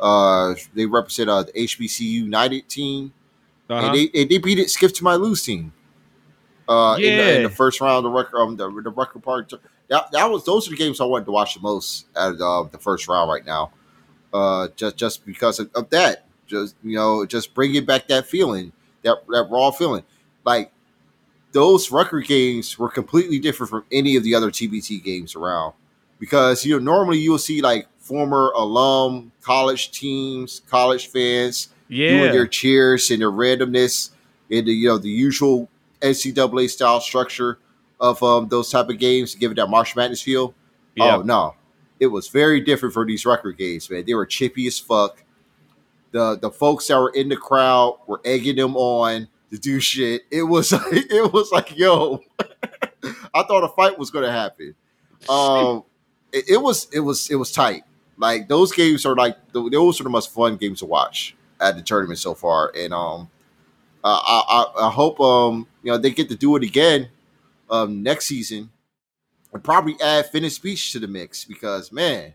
[0.00, 3.12] Uh, they represent uh, the HBCU United team,
[3.70, 3.86] uh-huh.
[3.86, 5.72] and they and they beat it Skip to my Lou team.
[6.68, 9.50] Uh, in, the, in the first round of the record, um, the, the Rucker Park,
[9.88, 12.40] that, that was those are the games I wanted to watch the most out of
[12.40, 13.72] uh, the first round right now.
[14.32, 18.72] Uh, just just because of, of, that, just you know, just bringing back that feeling,
[19.02, 20.04] that that raw feeling.
[20.44, 20.72] Like
[21.52, 25.74] those Rucker games were completely different from any of the other TBT games around,
[26.18, 32.08] because you know normally you'll see like former alum college teams, college fans yeah.
[32.10, 34.10] doing their cheers and their randomness
[34.50, 35.68] and the you know the usual
[36.00, 37.58] NCAA style structure
[38.00, 40.54] of um, those type of games to give it that March Madness feel.
[40.96, 41.16] Yeah.
[41.16, 41.54] Oh no,
[42.00, 44.04] it was very different for these Rucker games, man.
[44.04, 45.22] They were chippy as fuck.
[46.12, 50.22] The the folks that were in the crowd were egging them on to do shit.
[50.30, 52.22] It was like it was like, yo,
[53.34, 54.74] I thought a fight was gonna happen.
[55.28, 55.84] Um,
[56.32, 57.84] it, it, was it was it was tight.
[58.16, 61.82] Like those games are like those are the most fun games to watch at the
[61.82, 63.30] tournament so far, and um,
[64.04, 67.08] I, I I hope um you know they get to do it again
[67.70, 68.70] um next season
[69.52, 72.34] and probably add Finney Speech to the mix because man,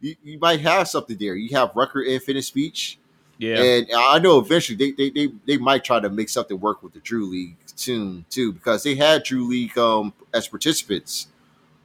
[0.00, 1.34] you, you might have something there.
[1.34, 2.98] You have Rucker and Finney Speech.
[3.38, 3.62] Yeah.
[3.62, 6.92] And I know eventually they, they they they might try to make something work with
[6.92, 11.28] the Drew League soon too, because they had Drew League um as participants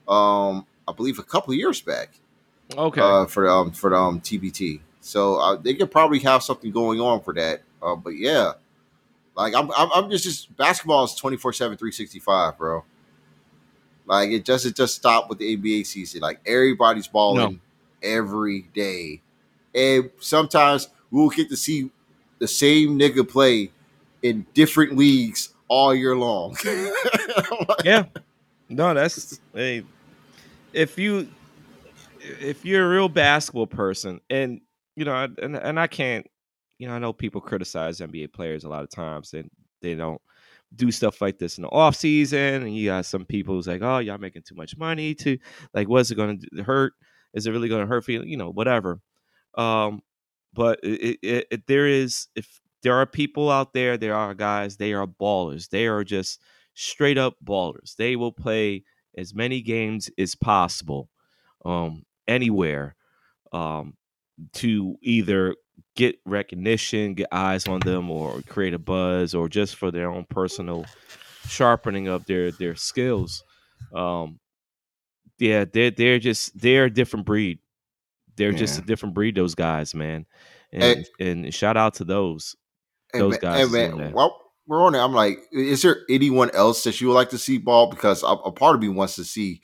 [0.07, 2.19] um I believe a couple of years back.
[2.75, 3.01] Okay.
[3.01, 4.81] Uh, for um for the um TBT.
[4.99, 7.61] So uh, they could probably have something going on for that.
[7.81, 8.53] Uh, but yeah.
[9.35, 12.83] Like I'm, I'm, I'm just, just basketball is 24 7 365 bro
[14.05, 16.21] like it just it just stopped with the NBA season.
[16.21, 17.59] Like everybody's balling no.
[18.05, 19.21] Every day,
[19.73, 21.89] and sometimes we'll get to see
[22.39, 23.71] the same nigga play
[24.21, 26.57] in different leagues all year long.
[27.83, 28.05] yeah,
[28.69, 29.83] no, that's hey,
[30.73, 31.27] if you
[32.19, 34.61] if you're a real basketball person, and
[34.95, 36.27] you know, and and I can't,
[36.77, 39.49] you know, I know people criticize NBA players a lot of times, and
[39.81, 40.21] they don't
[40.75, 43.81] do stuff like this in the off season, and you got some people who's like,
[43.81, 45.37] "Oh, y'all making too much money to
[45.73, 46.93] like, what's it going to hurt?
[47.35, 48.23] Is it really going to hurt you?
[48.23, 48.99] You know, whatever."
[49.55, 50.01] Um,
[50.53, 54.77] but it, it, it, there is if there are people out there, there are guys,
[54.77, 55.69] they are ballers.
[55.69, 56.41] They are just
[56.73, 57.95] straight up ballers.
[57.95, 58.83] They will play
[59.17, 61.09] as many games as possible,
[61.65, 62.95] um, anywhere,
[63.51, 63.95] um,
[64.53, 65.55] to either
[65.95, 70.25] get recognition, get eyes on them, or create a buzz, or just for their own
[70.29, 70.85] personal
[71.47, 73.43] sharpening of their their skills.
[73.93, 74.39] Um,
[75.39, 77.59] yeah, they're they're just they're a different breed.
[78.35, 78.57] They're yeah.
[78.57, 79.35] just a different breed.
[79.35, 80.25] Those guys, man,
[80.71, 82.55] and and, and shout out to those
[83.13, 83.71] those guys.
[83.71, 84.99] man, well, we're on it.
[84.99, 87.89] I'm like, is there anyone else that you would like to see ball?
[87.89, 89.61] Because a, a part of me wants to see,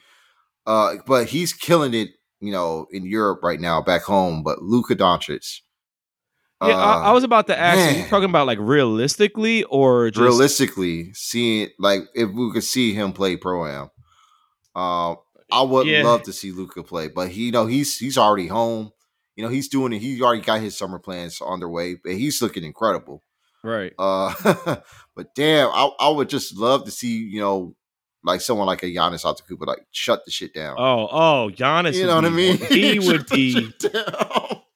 [0.66, 4.44] uh, but he's killing it, you know, in Europe right now, back home.
[4.44, 5.62] But Luka Doncic,
[6.62, 7.78] yeah, uh, I, I, was about to ask.
[7.78, 7.96] Man.
[7.96, 12.94] Are you talking about like realistically or just realistically seeing like if we could see
[12.94, 13.90] him play pro am?
[14.76, 15.18] Um,
[15.52, 16.04] I would yeah.
[16.04, 18.92] love to see Luka play, but he, you know, he's he's already home.
[19.36, 20.00] You know, he's doing it.
[20.00, 23.24] He already got his summer plans on their way, but he's looking incredible.
[23.64, 23.94] Right.
[23.98, 24.34] Uh,
[25.16, 27.76] but damn, I, I would just love to see you know
[28.24, 30.76] like someone like a Giannis Antetokounmpo like shut the shit down.
[30.78, 31.96] Oh, oh, Giannis.
[31.96, 32.58] You know what I mean?
[32.70, 33.74] He would be.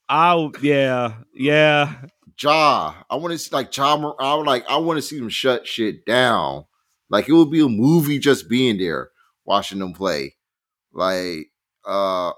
[0.07, 1.93] I yeah yeah.
[2.37, 4.13] Ja, I want to see like Ja.
[4.19, 6.65] I would like I want to see them shut shit down.
[7.09, 9.09] Like it would be a movie just being there
[9.45, 10.34] watching them play.
[10.95, 11.51] Like
[11.85, 12.33] uh, I,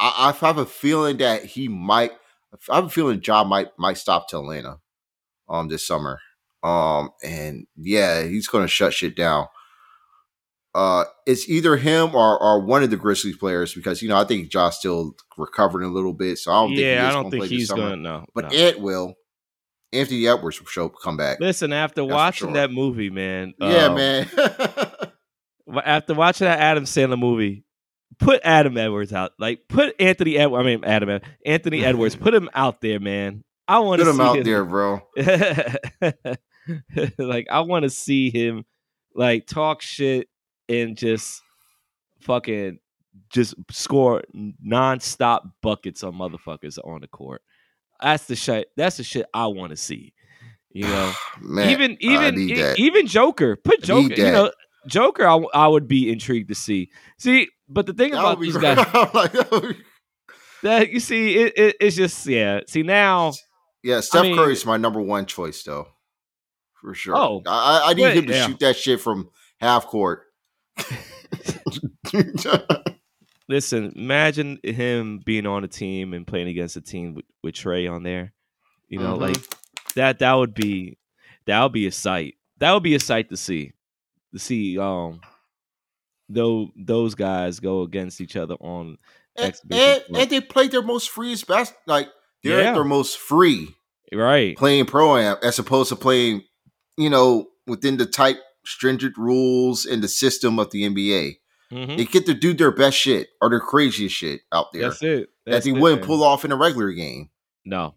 [0.00, 2.12] I have a feeling that he might.
[2.70, 4.78] I have a feeling Ja might might stop to Atlanta
[5.48, 6.20] um this summer.
[6.62, 9.48] Um and yeah, he's gonna shut shit down
[10.78, 14.24] uh, it's either him or, or one of the Grizzlies players because you know I
[14.24, 17.44] think Josh still recovering a little bit, so I don't yeah, think I don't think
[17.46, 18.26] he's going to no.
[18.34, 18.56] But no.
[18.56, 19.14] Ed will.
[19.92, 21.40] Anthony Edwards will show come back.
[21.40, 22.54] Listen, after That's watching sure.
[22.54, 23.54] that movie, man.
[23.58, 24.28] Yeah, um, man.
[25.84, 27.64] after watching that Adam Sandler movie,
[28.18, 29.32] put Adam Edwards out.
[29.38, 30.60] Like put Anthony Edwards.
[30.60, 32.16] I mean Adam Anthony Edwards.
[32.16, 33.44] put him out there, man.
[33.66, 34.44] I want to put him out him.
[34.44, 35.02] there, bro.
[37.18, 38.64] like I want to see him
[39.14, 40.28] like talk shit
[40.68, 41.42] and just
[42.20, 42.78] fucking
[43.30, 47.42] just score nonstop buckets on motherfuckers on the court.
[48.00, 48.68] That's the shit.
[48.76, 50.14] That's the shit I want to see.
[50.70, 52.38] You know, Man, even even
[52.78, 53.56] even Joker.
[53.56, 54.14] Put Joker.
[54.14, 54.52] You know,
[54.86, 55.26] Joker.
[55.26, 56.90] I, I would be intrigued to see.
[57.18, 58.76] See, but the thing that about these guys,
[60.62, 62.60] that you see, it, it, it's just yeah.
[62.66, 63.32] See now,
[63.82, 64.00] yeah.
[64.00, 65.88] Steph I mean, Curry's my number one choice though,
[66.80, 67.16] for sure.
[67.16, 68.46] Oh, I, I need but, him to yeah.
[68.46, 70.22] shoot that shit from half court
[73.48, 77.90] Listen, imagine him being on a team and playing against a team with, with Trae
[77.90, 78.34] on there.
[78.88, 79.22] You know, mm-hmm.
[79.22, 79.38] like
[79.94, 80.18] that.
[80.18, 80.98] That would be
[81.46, 82.34] that would be a sight.
[82.58, 83.72] That would be a sight to see.
[84.34, 85.20] To see, um,
[86.28, 88.98] though those guys go against each other on
[89.36, 92.08] and, and, and, they played their most freest best like
[92.42, 92.68] they're yeah.
[92.68, 93.68] at their most free
[94.12, 96.42] right playing pro am as opposed to playing
[96.96, 101.36] you know within the tight stringent rules and the system of the nba
[101.72, 101.96] mm-hmm.
[101.96, 105.28] they get to do their best shit or their craziest shit out there that's it
[105.46, 106.06] that's that they it, wouldn't man.
[106.06, 107.30] pull off in a regular game
[107.64, 107.94] no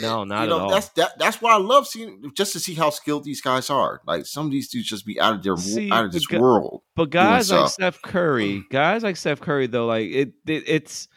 [0.00, 0.70] no, not you know, at all.
[0.70, 4.00] That's that, that's why I love seeing just to see how skilled these guys are.
[4.06, 6.82] Like some of these dudes just be out of their see, out of this world.
[6.94, 8.68] But guys like Steph Curry, mm-hmm.
[8.70, 11.08] guys like Steph Curry, though, like it, it it's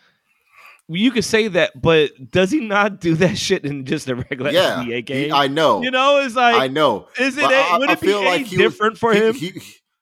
[0.88, 4.51] you could say that, but does he not do that shit in just a regular
[4.51, 5.26] yeah, NBA game?
[5.26, 5.82] He, I know.
[5.82, 7.07] You know, it's like I know.
[7.20, 7.43] Is it?
[7.43, 9.34] A, would it be like different was, for he, him?
[9.34, 9.61] He,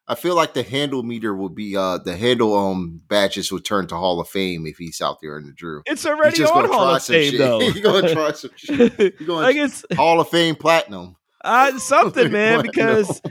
[0.09, 3.87] I feel like the handle meter will be uh the handle um badges will turn
[3.87, 5.81] to Hall of Fame if he's out there in the Drew.
[5.85, 7.39] It's already on Hall of Fame shit.
[7.39, 7.59] though.
[7.59, 8.93] He's gonna try some shit.
[8.93, 11.17] He's going like it's, Hall of Fame platinum.
[11.43, 13.21] Uh something, man, because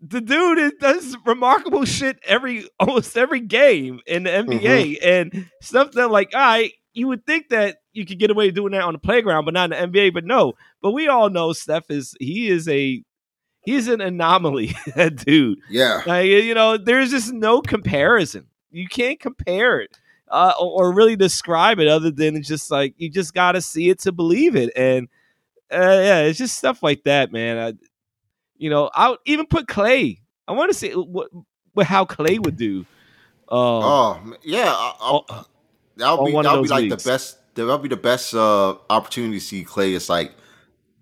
[0.00, 5.08] the dude is, does remarkable shit every almost every game in the NBA mm-hmm.
[5.08, 8.72] and stuff that like all right, you would think that you could get away doing
[8.72, 10.12] that on the playground, but not in the NBA.
[10.12, 13.02] But no, but we all know Steph is he is a
[13.66, 15.60] he's an anomaly, that dude.
[15.68, 16.02] Yeah.
[16.06, 18.46] Like, you know, there's just no comparison.
[18.70, 19.98] You can't compare it
[20.28, 23.60] uh, or, or, really describe it other than it's just like you just got to
[23.60, 24.70] see it to believe it.
[24.74, 25.08] And
[25.72, 27.58] uh, yeah, it's just stuff like that, man.
[27.58, 27.72] I,
[28.56, 30.20] you know, I'll even put Clay.
[30.48, 31.28] I want to see what,
[31.74, 32.80] what how Clay would do.
[33.48, 35.48] Um, oh yeah, I'll, I'll,
[35.96, 37.04] that'll be that'll be like leagues.
[37.04, 37.38] the best.
[37.54, 39.94] That'll be the best uh, opportunity to see Clay.
[39.94, 40.34] It's like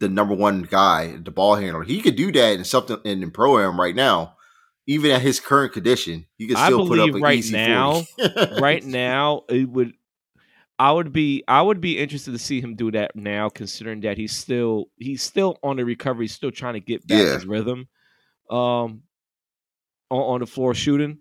[0.04, 1.82] the number one guy, the ball handler.
[1.82, 4.36] He could do that in something in, in pro am right now.
[4.86, 8.02] Even at his current condition, he could still put up an right easy now.
[8.60, 9.94] right now, it would.
[10.78, 11.42] I would be.
[11.48, 15.22] I would be interested to see him do that now, considering that he's still he's
[15.22, 17.32] still on the recovery, still trying to get back yeah.
[17.32, 17.88] his rhythm,
[18.50, 19.04] um,
[20.10, 21.20] on, on the floor shooting.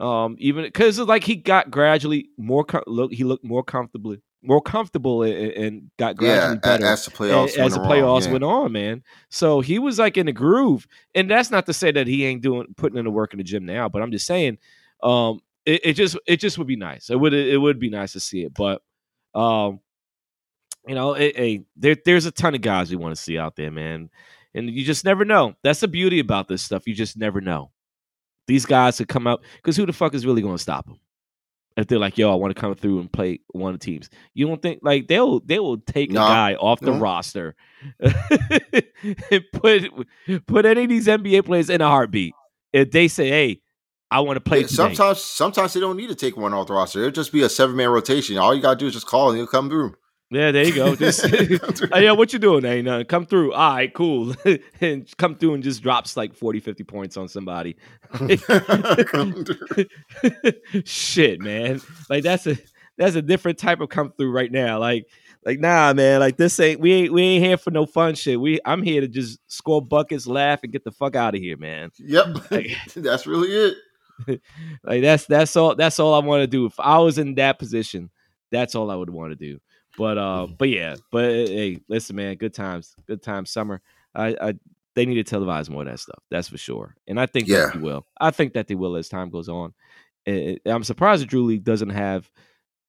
[0.00, 5.22] Um, even because like he got gradually more look, he looked more comfortably more comfortable
[5.22, 9.02] and, and got gradually yeah, better as the playoffs as the playoffs went on, man.
[9.28, 12.42] So he was like in the groove, and that's not to say that he ain't
[12.42, 14.58] doing putting in the work in the gym now, but I'm just saying,
[15.02, 17.10] um, it, it just it just would be nice.
[17.10, 18.82] It would it would be nice to see it, but
[19.34, 19.80] um,
[20.86, 23.70] you know, it, there there's a ton of guys we want to see out there,
[23.70, 24.10] man,
[24.54, 25.54] and you just never know.
[25.62, 26.86] That's the beauty about this stuff.
[26.86, 27.70] You just never know.
[28.46, 31.00] These guys could come out because who the fuck is really going to stop them?
[31.76, 34.08] If they're like, "Yo, I want to come through and play one of the teams,"
[34.34, 36.24] you don't think like they'll they will take no.
[36.24, 36.98] a guy off the no.
[36.98, 37.54] roster
[38.00, 39.90] and put
[40.46, 42.34] put any of these NBA players in a heartbeat
[42.72, 43.60] if they say, "Hey,
[44.10, 46.74] I want to play." Yeah, sometimes sometimes they don't need to take one off the
[46.74, 47.00] roster.
[47.00, 48.38] It'll just be a seven man rotation.
[48.38, 49.94] All you gotta do is just call and he'll come through.
[50.30, 50.96] Yeah, there you go.
[50.96, 51.24] Just
[51.92, 52.64] oh, yeah, what you doing?
[52.64, 53.06] Ain't nothing.
[53.06, 53.52] Come through.
[53.52, 54.34] All right, cool.
[54.80, 57.76] and come through and just drops like 40, 50 points on somebody.
[60.84, 61.80] Shit, man.
[62.10, 62.56] Like that's a
[62.98, 64.78] that's a different type of come through right now.
[64.78, 65.06] Like
[65.44, 66.20] like nah, man.
[66.20, 68.40] Like this ain't we ain't we ain't here for no fun shit.
[68.40, 71.56] We I'm here to just score buckets, laugh, and get the fuck out of here,
[71.56, 71.90] man.
[71.98, 73.76] Yep, like, that's really it.
[74.82, 76.66] like that's that's all that's all I want to do.
[76.66, 78.10] If I was in that position,
[78.50, 79.60] that's all I would want to do.
[79.96, 80.54] But uh, mm-hmm.
[80.58, 83.80] but yeah, but hey, listen, man, good times, good times, summer.
[84.14, 84.54] I, I
[84.94, 86.22] they need to televise more of that stuff.
[86.30, 87.66] That's for sure, and I think yeah.
[87.66, 88.06] that they will.
[88.20, 89.74] I think that they will as time goes on.
[90.24, 92.30] It, I'm surprised the Drew League doesn't have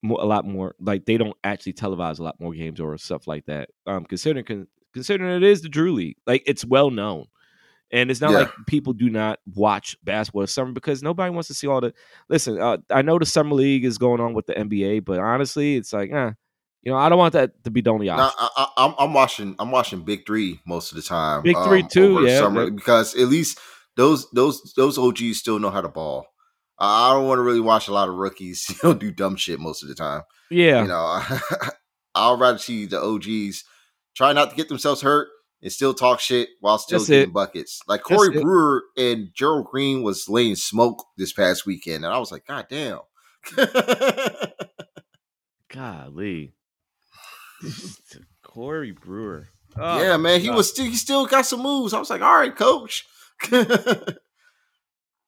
[0.02, 0.76] more, a lot more.
[0.80, 3.70] Like they don't actually televise a lot more games or stuff like that.
[3.86, 7.28] Um, considering con, considering it is the Drew League, like it's well known.
[7.90, 8.40] And it's not yeah.
[8.40, 11.94] like people do not watch basketball this summer because nobody wants to see all the.
[12.28, 15.78] Listen, uh, I know the summer league is going on with the NBA, but honestly,
[15.78, 16.32] it's like, eh,
[16.88, 18.34] you know, I don't want that to be the only option.
[18.40, 19.58] No, I, am I'm watching.
[19.60, 21.42] I'm watching Big Three most of the time.
[21.42, 22.40] Big Three um, too, yeah.
[22.40, 23.60] Summer, because at least
[23.98, 26.28] those those those OGs still know how to ball.
[26.80, 28.66] I don't want to really watch a lot of rookies.
[28.82, 30.22] You know, do dumb shit most of the time.
[30.50, 31.22] Yeah, you know,
[32.16, 33.66] I'll rather see the OGs
[34.16, 35.28] try not to get themselves hurt
[35.62, 37.34] and still talk shit while still That's getting it.
[37.34, 37.82] buckets.
[37.86, 39.12] Like Corey That's Brewer it.
[39.12, 43.00] and Gerald Green was laying smoke this past weekend, and I was like, God damn.
[45.70, 46.54] Golly.
[48.44, 49.48] Corey Brewer.
[49.76, 50.58] Oh, yeah, man, he God.
[50.58, 51.94] was still he still got some moves.
[51.94, 53.06] I was like, all right, coach.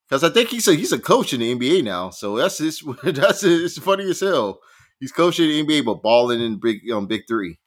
[0.10, 2.84] Because I think he's a he's a coach in the NBA now, so that's his,
[3.04, 4.60] that's it's funny as hell.
[5.00, 7.60] He's coaching the NBA, but balling in big um big three.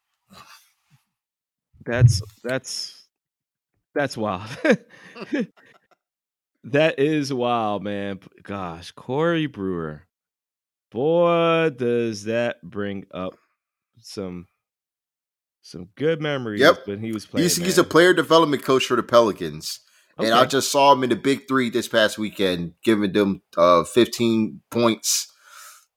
[1.84, 3.06] That's that's
[3.94, 4.48] that's wild.
[6.64, 8.18] that is wild, man.
[8.42, 10.02] Gosh, Corey Brewer.
[10.90, 13.34] Boy, does that bring up
[14.00, 14.46] some
[15.62, 16.86] some good memories yep.
[16.86, 17.44] when he was playing.
[17.44, 19.80] He's, he's, a player development coach for the Pelicans.
[20.18, 20.28] Okay.
[20.28, 23.84] And I just saw him in the big three this past weekend, giving them uh,
[23.84, 25.32] 15 points,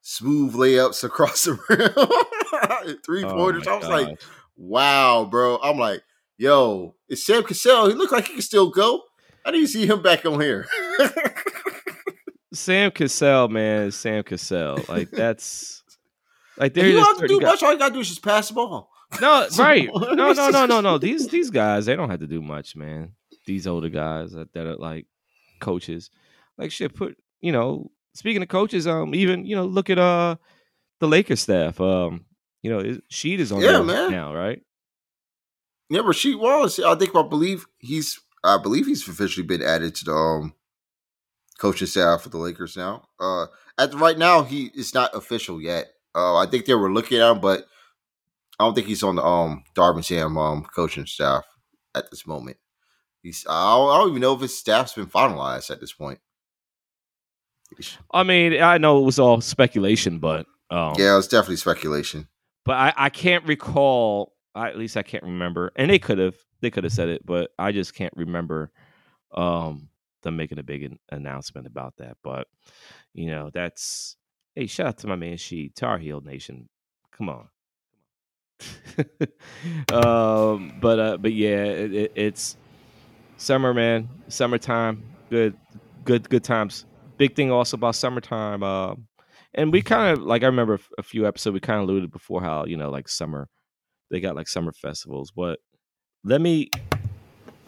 [0.01, 1.59] smooth layups across the
[2.86, 3.68] rim, three pointers.
[3.68, 3.91] Oh I was God.
[3.91, 4.22] like,
[4.55, 5.57] wow, bro.
[5.61, 6.01] I'm like,
[6.38, 7.89] yo, it's Sam Cassell.
[7.89, 9.01] He looked like he can still go.
[9.45, 10.66] I didn't see him back on here.
[12.53, 14.80] Sam Cassell, man, Sam Cassell.
[14.88, 15.84] Like that's
[16.57, 17.51] like you don't have to do guys.
[17.51, 17.63] much.
[17.63, 18.89] All you gotta do is just pass the ball.
[19.22, 19.89] No, right?
[19.93, 20.97] No, no, no, no, no.
[20.97, 23.14] These these guys, they don't have to do much, man.
[23.45, 25.06] These older guys that, that are like
[25.60, 26.10] coaches,
[26.58, 26.95] like shit.
[26.95, 27.91] Put you know.
[28.14, 30.38] Speaking of coaches, um, even you know, look at uh
[30.99, 31.82] the Lakers staff.
[31.82, 32.26] Um,
[32.62, 32.80] you know,
[33.12, 34.10] Sheed is on yeah, man.
[34.12, 34.62] now, right?
[35.89, 36.80] Yeah, Rasheed Wallace.
[36.80, 40.53] I think I believe he's I believe he's officially been added to the um,
[41.60, 43.03] coaching staff for the Lakers now.
[43.20, 43.47] Uh,
[43.78, 45.91] at right now, he is not official yet.
[46.14, 47.68] Uh, I think they were looking at him, but
[48.60, 51.45] I don't think he's on the um Darvin Ham um coaching staff
[51.95, 52.58] at this moment.
[53.22, 56.20] He's I don't, I don't even know if his staff's been finalized at this point.
[58.12, 62.28] I mean, I know it was all speculation, but um, yeah, it was definitely speculation.
[62.64, 64.34] But I, I can't recall.
[64.53, 65.72] I, at least I can't remember.
[65.76, 68.72] And they could have they could have said it, but I just can't remember
[69.34, 69.89] um,
[70.24, 72.18] them making a big announcement about that.
[72.24, 72.47] But
[73.14, 74.16] you know, that's
[74.56, 76.70] hey, shout out to my man She Tar Heel Nation.
[77.12, 77.47] Come on.
[79.91, 82.58] um, but uh, but yeah, it, it, it's
[83.38, 84.10] summer, man.
[84.28, 85.56] Summertime, good,
[86.03, 86.86] good, good times.
[87.18, 88.64] Big thing also about summertime.
[88.64, 88.95] Uh,
[89.53, 92.41] and we kind of like I remember a few episodes we kind of alluded before
[92.41, 93.47] how you know like summer,
[94.12, 95.32] they got like summer festivals.
[95.32, 95.60] But
[96.24, 96.70] let me,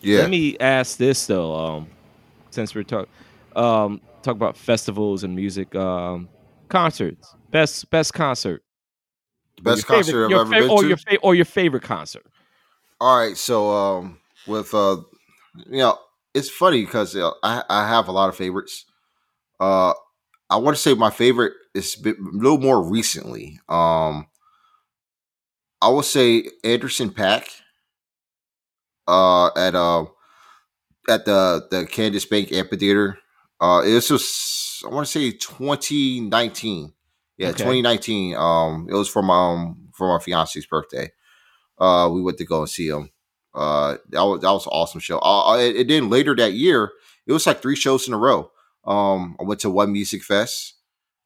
[0.02, 1.56] yeah, let me ask this though.
[1.56, 1.88] Um,
[2.50, 3.12] since we're talking,
[3.56, 6.30] um, talk about festivals and music, um,
[6.70, 7.36] concerts.
[7.52, 8.64] Best best concert
[9.62, 12.26] Best concert favorite, I've ever been or to, your fa- or your favorite concert.
[13.00, 14.98] All right, so um, with uh,
[15.68, 15.98] you know,
[16.34, 18.86] it's funny because uh, I I have a lot of favorites.
[19.60, 19.94] Uh,
[20.50, 23.60] I want to say my favorite is a, little more recently.
[23.68, 24.28] Um,
[25.82, 27.48] I would say Anderson Paak.
[29.08, 30.06] Uh, at uh,
[31.08, 33.18] at the the Cadence Bank Amphitheater.
[33.60, 36.94] Uh, this was I want to say 2019.
[37.38, 37.60] Yeah, okay.
[37.60, 38.36] 2019.
[38.36, 41.12] Um, it was for my um, for my fiance's birthday.
[41.78, 43.10] Uh, we went to go and see him.
[43.54, 45.20] Uh, that was that was an awesome show.
[45.20, 46.92] Uh, and then later that year,
[47.26, 48.52] it was like three shows in a row.
[48.86, 50.76] Um, I went to one music fest.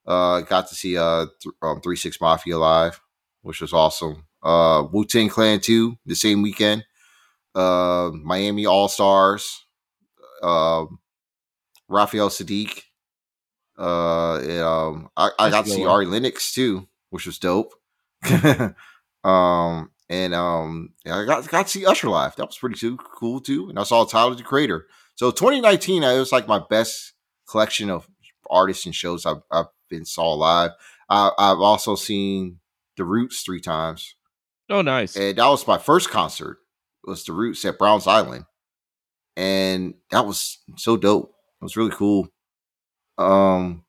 [0.06, 3.00] Uh, got to see uh th- um, Three Six Mafia live,
[3.42, 4.26] which was awesome.
[4.44, 6.86] Uh, Wu Tang Clan two the same weekend.
[7.54, 9.66] Uh, Miami All Stars.
[10.42, 10.86] Uh,
[11.88, 12.82] Raphael Saadiq.
[13.82, 17.74] Uh, um, I, I got to see Ari Lennox too, which was dope.
[19.24, 22.36] um, and um, I got got to see Usher live.
[22.36, 23.70] That was pretty too, cool too.
[23.70, 24.86] And I saw Tyler the Creator.
[25.16, 27.14] So 2019, it was like my best
[27.50, 28.08] collection of
[28.50, 30.72] artists and shows I've, I've been saw live.
[31.10, 32.60] I, I've also seen
[32.98, 34.16] The Roots three times.
[34.70, 35.16] Oh, nice!
[35.16, 36.60] And that was my first concert.
[37.06, 38.46] It was The Roots at Browns Island,
[39.36, 41.34] and that was so dope.
[41.62, 42.28] It was really cool.
[43.18, 43.84] Um,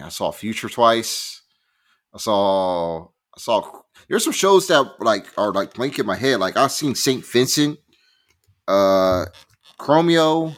[0.00, 1.42] I saw Future twice.
[2.14, 6.40] I saw I saw there's some shows that like are like blank in my head.
[6.40, 7.78] Like I've seen Saint Vincent,
[8.68, 9.26] uh,
[9.78, 10.54] Chromeo,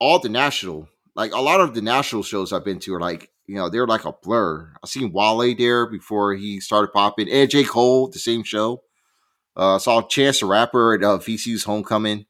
[0.00, 0.88] all the national.
[1.14, 3.86] Like a lot of the national shows I've been to are like you know they're
[3.86, 4.72] like a blur.
[4.82, 8.82] I seen Wale there before he started popping, and J Cole the same show.
[9.54, 12.24] Uh, saw Chance the Rapper at uh, VCU's homecoming.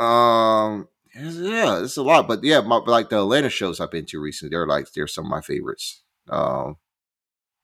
[0.00, 2.28] Um, yeah, it's a lot.
[2.28, 5.26] But yeah, my, like the Atlanta shows I've been to recently, they're like they're some
[5.26, 6.02] of my favorites.
[6.28, 6.76] Um,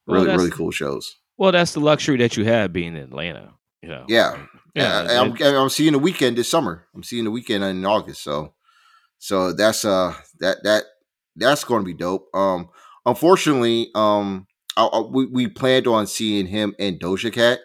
[0.06, 1.16] really, well, really cool shows.
[1.36, 3.52] Well, that's the luxury that you have being in Atlanta.
[3.82, 4.04] You know.
[4.08, 4.38] Yeah,
[4.74, 5.04] yeah.
[5.04, 6.86] yeah I'm, I'm seeing the Weeknd this summer.
[6.94, 8.22] I'm seeing the Weeknd in August.
[8.22, 8.54] So,
[9.18, 10.84] so that's uh that that
[11.36, 12.28] that's going to be dope.
[12.34, 12.70] Um,
[13.04, 17.60] unfortunately, um, I, I, we we planned on seeing him and Doja Cat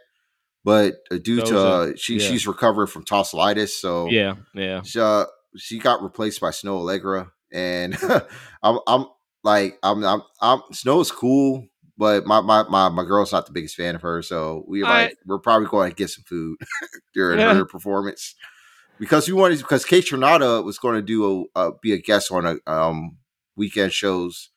[0.64, 2.28] but uh, due Doja, to uh, she yeah.
[2.28, 4.82] she's recovering from tonsillitis, so yeah, yeah.
[4.98, 5.26] Uh,
[5.58, 7.98] she got replaced by Snoh Aalegra, and
[8.64, 9.06] I'm I'm
[9.44, 10.62] like I'm I'm, I'm
[11.12, 14.84] cool, but my, my my my girl's not the biggest fan of her, so we
[14.84, 16.58] like we're probably going to get some food
[17.14, 17.54] during yeah.
[17.54, 18.36] her performance
[19.00, 22.72] because we wanted because Kaytranada was going to do a, be a guest on a
[22.72, 23.18] um
[23.60, 24.50] Weeknd shows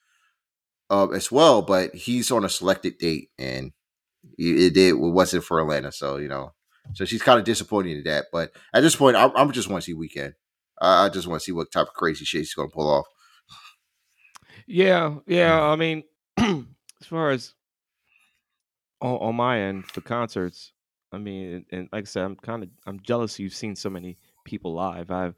[0.90, 3.72] uh, as well, but he's on a selected date and
[4.38, 6.53] it, it, it wasn't for Atlanta, so you know.
[6.92, 9.82] So she's kind of disappointed in that, but at this point, I, I just want
[9.82, 10.34] to see Weeknd.
[10.85, 12.91] I, I just want to see what type of crazy shit he's going to pull
[12.91, 13.07] off.
[14.66, 15.61] Yeah, yeah.
[15.61, 16.05] I mean,
[16.37, 17.55] as far as
[19.01, 20.72] on, on, my end for concerts,
[21.12, 23.91] I mean, and, and like I said, I'm kind of I'm jealous you've seen so
[23.91, 25.11] many people live.
[25.11, 25.35] I've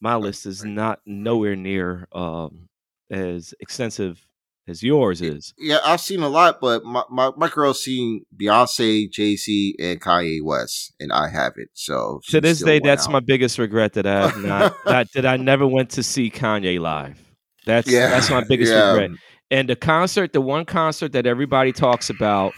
[0.00, 2.68] my list is not nowhere near um,
[3.10, 4.26] as extensive
[4.70, 5.52] as yours is.
[5.58, 10.00] Yeah, I've seen a lot, but my, my, my girl's seen Beyonce, Jay Z, and
[10.00, 11.70] Kanye West, and I haven't.
[11.74, 13.12] So to this day, that's out.
[13.12, 16.80] my biggest regret that I have not that, that I never went to see Kanye
[16.80, 17.20] live.
[17.66, 18.92] That's yeah, that's my biggest yeah.
[18.92, 19.10] regret.
[19.50, 22.52] And the concert, the one concert that everybody talks about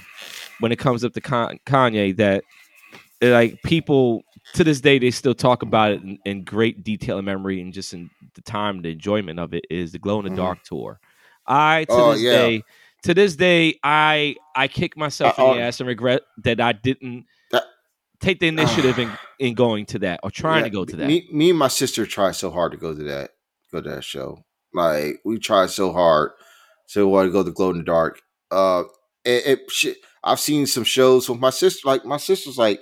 [0.61, 2.45] when it comes up to Kanye, that
[3.23, 4.23] like people
[4.55, 7.73] to this day they still talk about it in, in, great detail and memory and
[7.73, 10.39] just in the time the enjoyment of it is the glow in the mm-hmm.
[10.39, 10.75] dark mm-hmm.
[10.75, 11.01] tour
[11.47, 12.31] i to oh, this yeah.
[12.33, 12.63] day
[13.03, 16.61] to this day i i kick myself uh, in the uh, ass and regret that
[16.61, 17.65] i didn't that,
[18.21, 20.97] take the initiative uh, in, in going to that or trying yeah, to go to
[20.97, 23.31] that me, me and my sister tried so hard to go to that
[23.73, 26.31] go to that show like we tried so hard
[26.87, 28.21] so we want to go to glow in the dark
[28.51, 28.85] uh
[29.25, 31.87] it, it I've seen some shows with my sister.
[31.87, 32.81] Like my sister's like,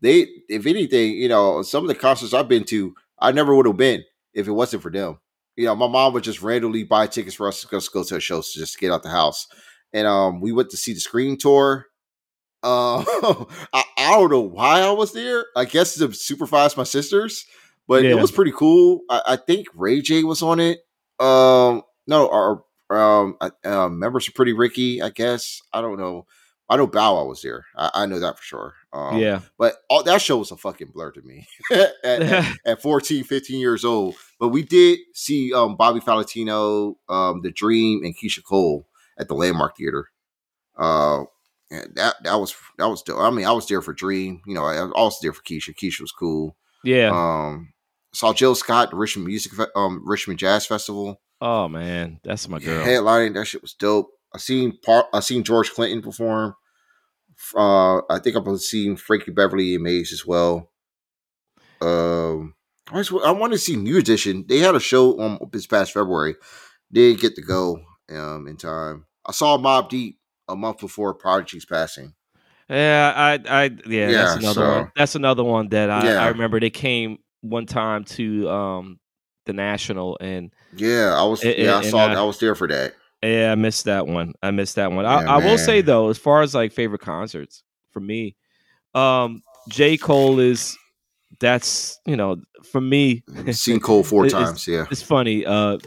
[0.00, 3.66] they, if anything, you know, some of the concerts I've been to, I never would
[3.66, 4.02] have been
[4.34, 5.18] if it wasn't for them.
[5.56, 8.04] You know, my mom would just randomly buy tickets for us to go, to go
[8.04, 9.46] to a show to just get out the house.
[9.92, 11.86] And um, we went to see the Scream tour.
[12.62, 13.04] Uh,
[13.72, 15.44] I, I, don't know why I was there.
[15.56, 17.44] I guess to supervise my sisters,
[17.88, 18.10] but yeah.
[18.10, 19.00] it was pretty cool.
[19.10, 20.78] I, I, think Ray J was on it.
[21.18, 25.02] Um, no, our um, uh, members are pretty Ricky.
[25.02, 26.26] I guess I don't know.
[26.68, 27.66] I know Bow Wow was there.
[27.76, 28.74] I, I know that for sure.
[28.92, 29.40] Um, yeah.
[29.58, 33.60] But all, that show was a fucking blur to me at, at, at, 14, 15
[33.60, 34.14] years old.
[34.38, 38.86] But we did see um, Bobby Valentino, um, The Dream, and Keyshia Cole
[39.18, 40.08] at the Landmark Theater.
[40.78, 41.24] Uh,
[41.94, 43.18] that that was that was dope.
[43.18, 44.42] I mean, I was there for Dream.
[44.46, 45.74] You know, I was also there for Keyshia.
[45.74, 46.56] Keyshia was cool.
[46.84, 47.10] Yeah.
[47.12, 47.72] Um,
[48.12, 51.20] saw Jill Scott, the Richmond Music, um, Richmond Jazz Festival.
[51.40, 52.84] Oh man, that's my girl.
[52.84, 54.10] Headlining that shit was dope.
[54.34, 55.06] I seen part.
[55.12, 56.54] I seen George Clinton perform.
[57.56, 60.70] Uh, I think I've seen Frankie Beverly and Maze as well.
[61.80, 62.54] Um,
[62.90, 64.44] I, just, I want to see New Edition.
[64.48, 66.36] They had a show on this past February.
[66.92, 67.80] Didn't get to go
[68.10, 69.06] um in time.
[69.26, 70.18] I saw Mobb Deep
[70.48, 72.14] a month before Prodigy's passing.
[72.68, 74.92] Yeah, I, I, yeah, yeah that's another so, one.
[74.96, 76.22] That's another one that I, yeah.
[76.22, 76.60] I remember.
[76.60, 79.00] They came one time to um
[79.46, 82.68] the National, and yeah, I was, it, yeah, I saw, I, I was there for
[82.68, 82.94] that.
[83.22, 84.34] Yeah, I missed that one.
[84.42, 85.06] I missed that one.
[85.06, 87.62] I, I, will say though, as far as like favorite concerts
[87.92, 88.36] for me,
[88.94, 89.96] um, J.
[89.96, 90.76] Cole is
[91.38, 92.36] that's you know
[92.70, 94.66] for me seen Cole four times.
[94.66, 95.46] Yeah, it's funny.
[95.46, 95.78] Uh,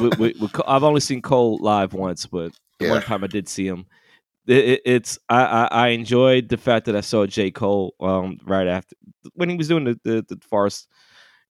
[0.00, 2.92] with, with, with, I've only seen Cole live once, but the yeah.
[2.92, 3.86] one time I did see him,
[4.46, 7.50] it, it's I, I, I enjoyed the fact that I saw J.
[7.50, 8.94] Cole um right after
[9.34, 10.86] when he was doing the the, the Forest,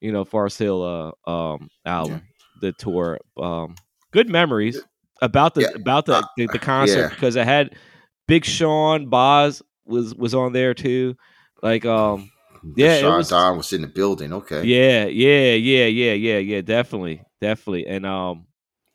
[0.00, 0.82] you know Forest Hill
[1.26, 2.60] uh um album, yeah.
[2.62, 3.18] the tour.
[3.36, 3.74] Um,
[4.12, 4.82] good memories
[5.22, 5.68] about the yeah.
[5.74, 7.08] about the, uh, the, the concert yeah.
[7.08, 7.74] because I had
[8.26, 11.16] Big Sean Bas was was on there too.
[11.62, 12.30] Like um
[12.74, 14.32] yeah, Sean was, Don was in the building.
[14.32, 14.64] Okay.
[14.64, 16.60] Yeah, yeah, yeah, yeah, yeah, yeah.
[16.62, 17.86] Definitely, definitely.
[17.86, 18.46] And um,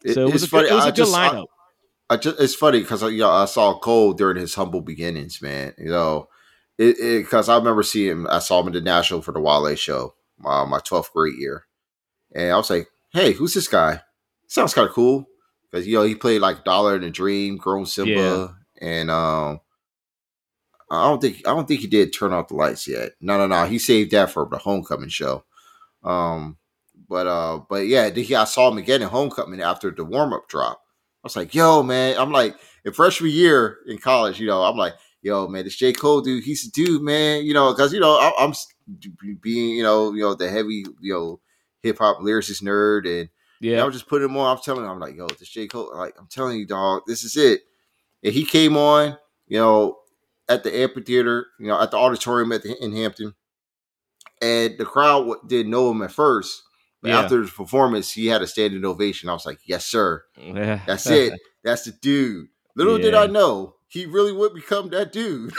[0.05, 0.63] so it, was a funny.
[0.63, 1.45] Good, it was I a just, good lineup.
[2.09, 5.41] I, I just it's funny because you know, I saw Cole during his humble beginnings,
[5.41, 5.73] man.
[5.77, 6.27] You know,
[6.77, 8.27] it because I remember seeing him.
[8.29, 11.65] I saw him in the National for the Wale show, uh, my twelfth grade year,
[12.33, 14.01] and I was like, "Hey, who's this guy?
[14.47, 15.25] Sounds kind of cool."
[15.71, 18.87] Because you know he played like Dollar and a Dream, Grown Simba, yeah.
[18.87, 19.61] and um,
[20.89, 23.11] I don't think I don't think he did Turn Off the Lights yet.
[23.21, 25.45] No, no, no, he saved that for the Homecoming show.
[26.03, 26.57] Um,
[27.07, 30.81] but uh, but yeah, I saw him again in Homecoming after the warm up drop.
[31.23, 34.77] I was like, yo, man, I'm like in freshman year in college, you know, I'm
[34.77, 37.99] like, yo, man, this J Cole dude, he's a dude, man, you know, because you
[37.99, 38.53] know I, I'm
[39.41, 41.39] being, you know, you know the heavy, you know,
[41.83, 43.29] hip hop lyricist nerd and
[43.61, 44.57] yeah, I was just putting him on.
[44.57, 45.67] I'm telling him, I'm like, yo, this J.
[45.67, 47.61] Cole, like, I'm telling you, dog, this is it.
[48.23, 49.99] And he came on, you know,
[50.49, 53.35] at the amphitheater, you know, at the auditorium at the, in Hampton,
[54.41, 56.63] and the crowd didn't know him at first.
[57.03, 57.21] But yeah.
[57.21, 59.29] after his performance, he had a standing ovation.
[59.29, 60.23] I was like, yes, sir.
[60.37, 60.81] Yeah.
[60.87, 61.39] That's it.
[61.63, 62.47] That's the dude.
[62.75, 63.05] Little yeah.
[63.05, 65.51] did I know he really would become that dude.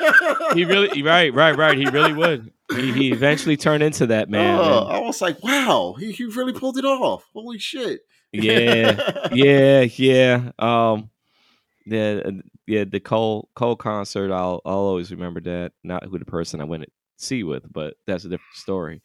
[0.54, 1.76] he really, right, right, right.
[1.76, 2.52] He really would.
[2.76, 4.58] He, he eventually turned into that man.
[4.58, 7.24] Uh, I was like, wow, he, he really pulled it off.
[7.32, 8.00] Holy shit.
[8.30, 10.50] yeah, yeah, yeah.
[10.58, 11.08] Um,
[11.86, 12.32] yeah, uh,
[12.66, 12.84] yeah.
[12.84, 15.72] The Cole Cole concert, I'll I'll always remember that.
[15.82, 19.00] Not who the person I went to see with, but that's a different story.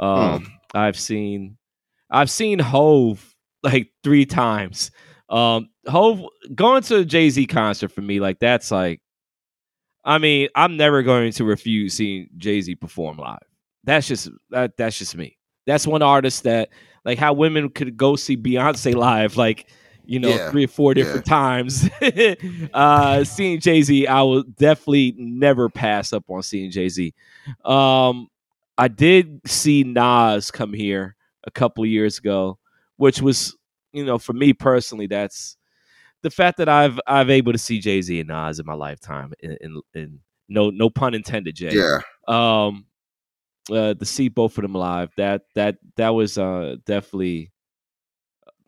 [0.00, 0.52] Um, hmm.
[0.74, 1.58] I've seen,
[2.10, 4.90] I've seen Hove like three times.
[5.32, 6.24] Um, Hove
[6.54, 9.00] going to a Jay Z concert for me, like that's like,
[10.04, 13.38] I mean, I'm never going to refuse seeing Jay Z perform live.
[13.84, 14.76] That's just that.
[14.76, 15.38] That's just me.
[15.66, 16.68] That's one artist that
[17.04, 19.68] like how women could go see Beyonce live, like
[20.04, 21.34] you know, yeah, three or four different yeah.
[21.34, 21.88] times.
[22.74, 27.14] uh, seeing Jay Z, I will definitely never pass up on seeing Jay Z.
[27.64, 28.28] Um,
[28.76, 32.58] I did see Nas come here a couple of years ago,
[32.96, 33.56] which was,
[33.92, 35.56] you know, for me personally, that's
[36.22, 39.32] the fact that I've I've able to see Jay Z and Nas in my lifetime.
[39.40, 41.72] In, no no pun intended, Jay.
[41.72, 42.00] Yeah.
[42.28, 42.86] Um,
[43.70, 47.52] uh, to see both of them live, that that that was uh definitely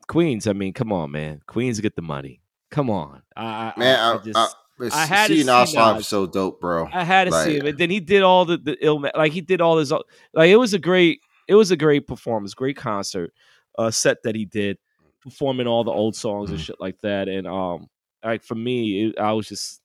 [0.07, 0.47] Queens.
[0.47, 1.41] I mean, come on, man.
[1.47, 2.41] Queens get the money.
[2.71, 3.99] Come on, I, man.
[3.99, 4.37] I, I, just.
[4.37, 4.49] I
[4.93, 6.89] I had to see Nas live so dope, bro.
[6.93, 9.33] I had to like, see him, and then he did all the the ill like
[9.33, 12.77] he did all his like it was a great it was a great performance, great
[12.77, 13.33] concert
[13.79, 14.79] uh, set that he did,
[15.25, 17.29] performing all the old songs and shit like that.
[17.29, 17.89] And um,
[18.23, 19.81] like for me, it, I was just,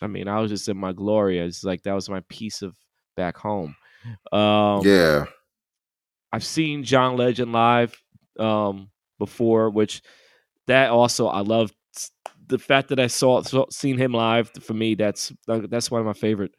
[0.00, 1.38] I mean, I was just in my glory.
[1.38, 2.76] It's like that was my piece of
[3.16, 3.74] back home.
[4.32, 5.26] Um, yeah,
[6.32, 8.00] I've seen John Legend live
[8.38, 10.02] um before, which
[10.66, 11.72] that also I love
[12.46, 14.94] the fact that I saw, saw seen him live for me.
[14.94, 16.54] That's that's one of my favorite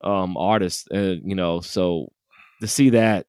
[0.00, 2.12] um artists, and you know, so
[2.60, 3.26] to see that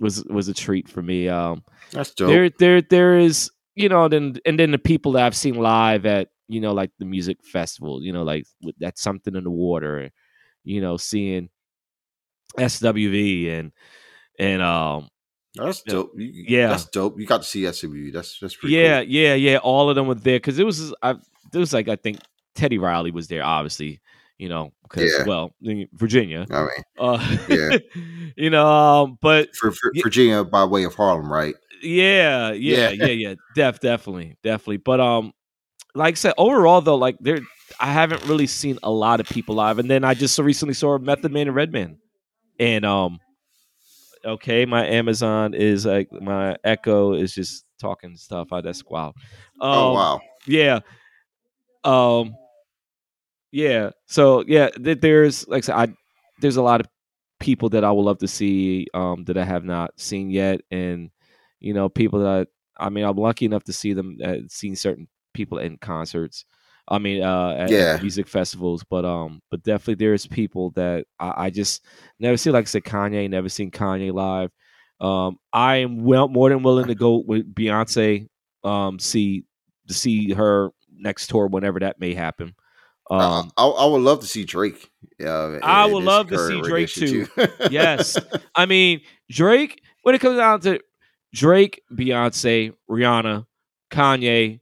[0.00, 1.28] was was a treat for me.
[1.28, 2.28] Um, that's dope.
[2.28, 6.06] There, there, there is you know, then and then the people that I've seen live
[6.06, 8.44] at you know like the music festival, you know, like
[8.78, 10.10] that's something in the water,
[10.64, 11.48] you know, seeing
[12.56, 13.72] SWV and
[14.38, 15.08] and um
[15.54, 16.12] that's dope.
[16.16, 17.18] yeah, that's dope.
[17.18, 18.12] You got to see SWV.
[18.12, 18.74] That's that's pretty.
[18.74, 19.10] Yeah, cool.
[19.10, 19.56] yeah, yeah.
[19.58, 20.92] All of them were there because it was.
[21.02, 21.14] I
[21.52, 22.18] there was like I think
[22.56, 24.00] Teddy Riley was there, obviously.
[24.36, 25.24] You know, because yeah.
[25.26, 25.54] well,
[25.92, 26.44] Virginia.
[26.50, 26.68] I mean,
[26.98, 27.78] uh, yeah.
[28.36, 31.54] you know, um, but for, for Virginia by way of Harlem, right?
[31.84, 33.34] Yeah, yeah, yeah, yeah, yeah.
[33.54, 34.78] Def, definitely, definitely.
[34.78, 35.32] But um,
[35.94, 37.40] like I said, overall though, like there,
[37.78, 39.78] I haven't really seen a lot of people live.
[39.78, 41.98] And then I just so recently saw Method Man and Redman,
[42.58, 43.20] and um,
[44.24, 48.48] okay, my Amazon is like my Echo is just talking stuff.
[48.50, 49.14] Oh, that's wild.
[49.60, 50.20] Um, oh wow.
[50.46, 50.80] Yeah.
[51.84, 52.34] Um.
[53.52, 53.90] Yeah.
[54.06, 55.94] So yeah, th- there's like I said, I
[56.40, 56.88] there's a lot of
[57.40, 61.10] people that I would love to see um that I have not seen yet, and
[61.64, 65.08] you know, people that I mean, I'm lucky enough to see them, uh, seen certain
[65.32, 66.44] people in concerts.
[66.86, 67.94] I mean, uh, at, yeah.
[67.94, 71.82] at music festivals, but um, but definitely there's people that I, I, just
[72.20, 72.50] never see.
[72.50, 74.50] Like I said, Kanye, never seen Kanye live.
[75.00, 78.28] Um, I am well more than willing to go with Beyonce,
[78.64, 79.44] um, see
[79.88, 82.54] to see her next tour whenever that may happen.
[83.10, 84.90] Um, I, I, would love to see Drake.
[85.18, 87.26] Yeah, I would love to see Drake too.
[87.26, 87.48] too.
[87.70, 88.18] yes,
[88.54, 89.00] I mean
[89.30, 89.80] Drake.
[90.02, 90.80] When it comes down to
[91.34, 93.44] Drake, Beyonce, Rihanna,
[93.90, 94.60] Kanye.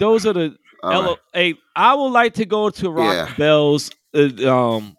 [0.00, 0.56] Those are the.
[0.82, 1.16] Right.
[1.34, 3.34] Hey, I would like to go to Rock yeah.
[3.36, 4.96] Bell's uh, um,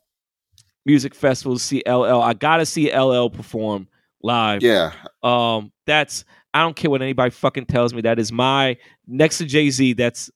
[0.86, 2.22] music festival to see LL.
[2.22, 3.88] I gotta see LL perform
[4.22, 4.62] live.
[4.62, 4.94] Yeah.
[5.24, 6.24] Um, that's
[6.54, 8.02] I don't care what anybody fucking tells me.
[8.02, 8.78] That is my
[9.08, 9.94] next to Jay Z.
[9.94, 10.30] That's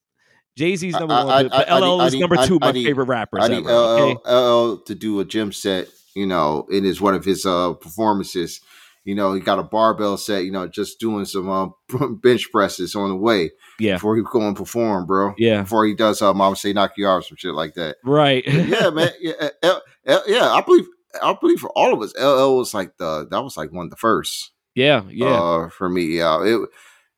[0.57, 2.57] Jay Z's number I, one, I, but I, LL is number two.
[2.59, 3.43] my need, favorite rappers.
[3.43, 4.33] I need ever, LL, okay?
[4.33, 5.89] LL to do a gym set.
[6.15, 8.61] You know, and it is one of his uh performances
[9.05, 11.67] you know, he got a barbell set, you know, just doing some uh,
[12.21, 13.51] bench presses on the way.
[13.79, 13.93] Yeah.
[13.93, 15.33] Before he go and perform, bro.
[15.37, 15.61] Yeah.
[15.61, 17.95] Before he does, uh, Mama say knock you out or some shit like that.
[18.03, 18.43] Right.
[18.45, 19.11] yeah, man.
[19.21, 20.49] Yeah, L- L- L- yeah.
[20.51, 20.85] I believe.
[21.21, 23.89] I believe for all of us, LL was like the that was like one of
[23.89, 24.51] the first.
[24.73, 25.27] Yeah, yeah.
[25.27, 26.43] Uh, for me, yeah.
[26.43, 26.69] It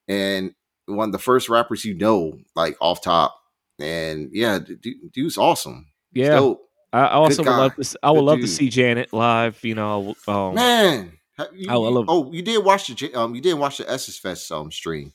[0.07, 0.53] and
[0.85, 3.35] one of the first rappers you know, like off top,
[3.79, 4.81] and yeah, dude,
[5.11, 5.87] dude's awesome.
[6.13, 6.53] Yeah.
[6.93, 7.99] I also would love to.
[8.03, 8.45] I would Good love dude.
[8.47, 9.59] to see Janet live.
[9.63, 11.16] You know, um, man,
[11.53, 14.51] you, oh, love, oh, you did watch the um, you didn't watch the Essence Fest
[14.51, 15.13] um stream.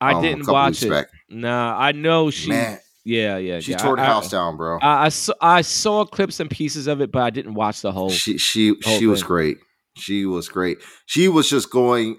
[0.00, 0.90] I um, didn't watch it.
[0.90, 1.08] Back.
[1.28, 2.50] Nah, I know she.
[2.50, 3.78] Man, yeah, yeah, she yeah.
[3.78, 4.78] tore I, the house I, down, bro.
[4.80, 7.92] I, I, saw I saw clips and pieces of it, but I didn't watch the
[7.92, 8.10] whole.
[8.10, 9.58] She she whole she was great.
[9.96, 10.78] She was great.
[11.06, 12.18] She was just going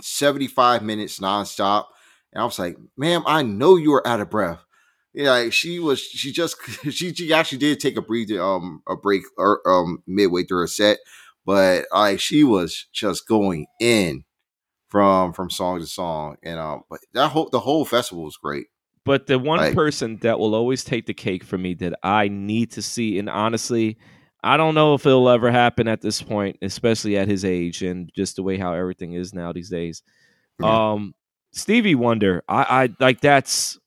[0.00, 1.86] seventy five minutes nonstop,
[2.32, 4.64] and I was like, "Ma'am, I know you are out of breath."
[5.12, 6.00] Yeah, like she was.
[6.00, 6.56] She just
[6.90, 10.66] she she actually did take a breather, um, a break or um midway through her
[10.66, 10.98] set,
[11.44, 14.24] but like she was just going in
[14.88, 18.66] from from song to song, and um, but that whole the whole festival was great.
[19.04, 22.28] But the one like, person that will always take the cake for me that I
[22.28, 23.98] need to see, and honestly,
[24.44, 28.10] I don't know if it'll ever happen at this point, especially at his age and
[28.14, 30.02] just the way how everything is now these days.
[30.60, 30.92] Yeah.
[30.92, 31.14] Um,
[31.52, 33.78] Stevie Wonder, I, I like that's.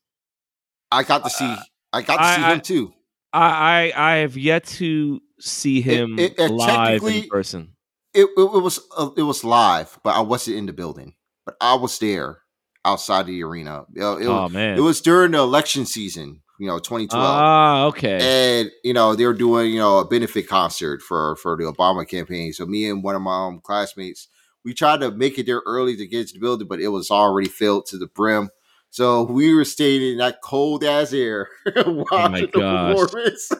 [0.90, 1.56] I got to see.
[1.92, 2.92] I got to I, see him too.
[3.32, 7.72] I, I I have yet to see him it, it, live in person.
[8.14, 11.14] It, it, was uh, it was live, but I wasn't in the building.
[11.44, 12.38] But I was there
[12.84, 13.84] outside the arena.
[13.94, 14.78] It, oh man!
[14.78, 17.24] It was during the election season, you know, 2012.
[17.24, 18.62] Ah, okay.
[18.62, 22.08] And you know they were doing you know a benefit concert for for the Obama
[22.08, 22.52] campaign.
[22.52, 24.28] So me and one of my um, classmates,
[24.64, 27.10] we tried to make it there early to get into the building, but it was
[27.10, 28.50] already filled to the brim.
[28.90, 33.52] So we were staying in that cold ass air watching oh the performance.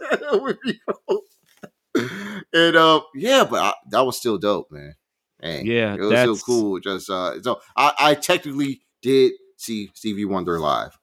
[2.53, 4.94] and uh, yeah, but I, that was still dope, man.
[5.42, 6.80] Man, yeah, it was still cool.
[6.80, 10.99] Just uh, so I, I technically did see Stevie Wonder live,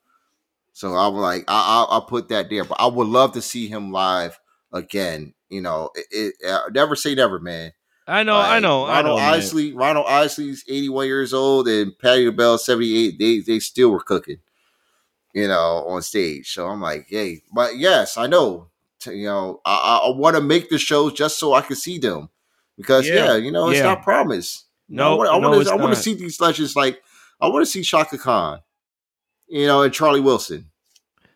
[0.73, 2.63] so I'm like, I, I, I put that there.
[2.63, 4.39] But I would love to see him live
[4.71, 5.33] again.
[5.49, 7.73] You know, it, it uh, never say never, man.
[8.07, 9.37] I know, like, I know, Ronald I know.
[9.37, 9.73] Isley.
[9.73, 13.17] Ronald Isley's 81 years old, and Patti LaBelle 78.
[13.17, 14.39] They they still were cooking,
[15.33, 16.51] you know, on stage.
[16.51, 18.69] So I'm like, hey, but yes, I know.
[19.07, 22.29] You know, I, I want to make the shows just so I can see them
[22.77, 23.85] because yeah, yeah you know, it's yeah.
[23.85, 24.65] not promised.
[24.89, 25.71] No, I want to.
[25.71, 26.75] I want to see these legends.
[26.75, 27.01] Like
[27.39, 28.59] I want to see Chaka Khan,
[29.47, 30.69] you know, and Charlie Wilson.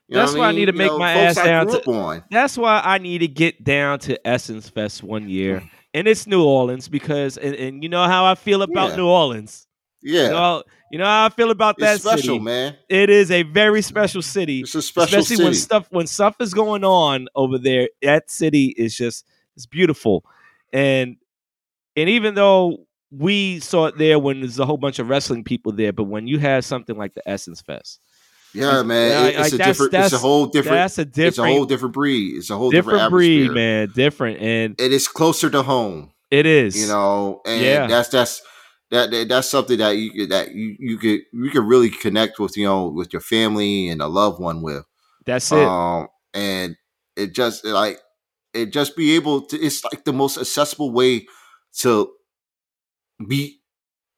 [0.07, 0.55] You that's why I, mean?
[0.55, 2.23] I, need to you make know, my ass down to.
[2.31, 5.63] That's why I need to get down to Essence Fest one year,
[5.93, 8.97] and it's New Orleans because, and, and you know how I feel about yeah.
[8.97, 9.67] New Orleans.
[10.01, 12.39] Yeah, you know, you know how I feel about that it's special, city.
[12.39, 12.77] man.
[12.89, 14.61] It is a very special city.
[14.61, 15.43] It's a special especially city.
[15.43, 17.89] when stuff when stuff is going on over there.
[18.01, 19.25] That city is just
[19.55, 20.23] it's beautiful,
[20.71, 21.17] and
[21.95, 25.71] and even though we saw it there when there's a whole bunch of wrestling people
[25.71, 27.99] there, but when you have something like the Essence Fest,
[28.53, 29.93] yeah, man, it's, like, a different.
[29.93, 30.75] It's a whole different.
[30.75, 31.27] That's a different.
[31.27, 32.37] It's a whole different breed.
[32.37, 33.91] It's a whole different, different breed, man.
[33.93, 36.11] Different, and it is closer to home.
[36.31, 37.87] It is, you know, and yeah.
[37.87, 38.41] that's that's
[38.91, 42.55] that, that that's something that you that you you could you could really connect with
[42.57, 44.85] you know with your family and a loved one with.
[45.25, 45.57] That's it.
[45.57, 46.77] Um, and
[47.15, 47.99] it just like
[48.53, 49.57] it just be able to.
[49.57, 51.27] It's like the most accessible way
[51.79, 52.11] to
[53.19, 53.55] meet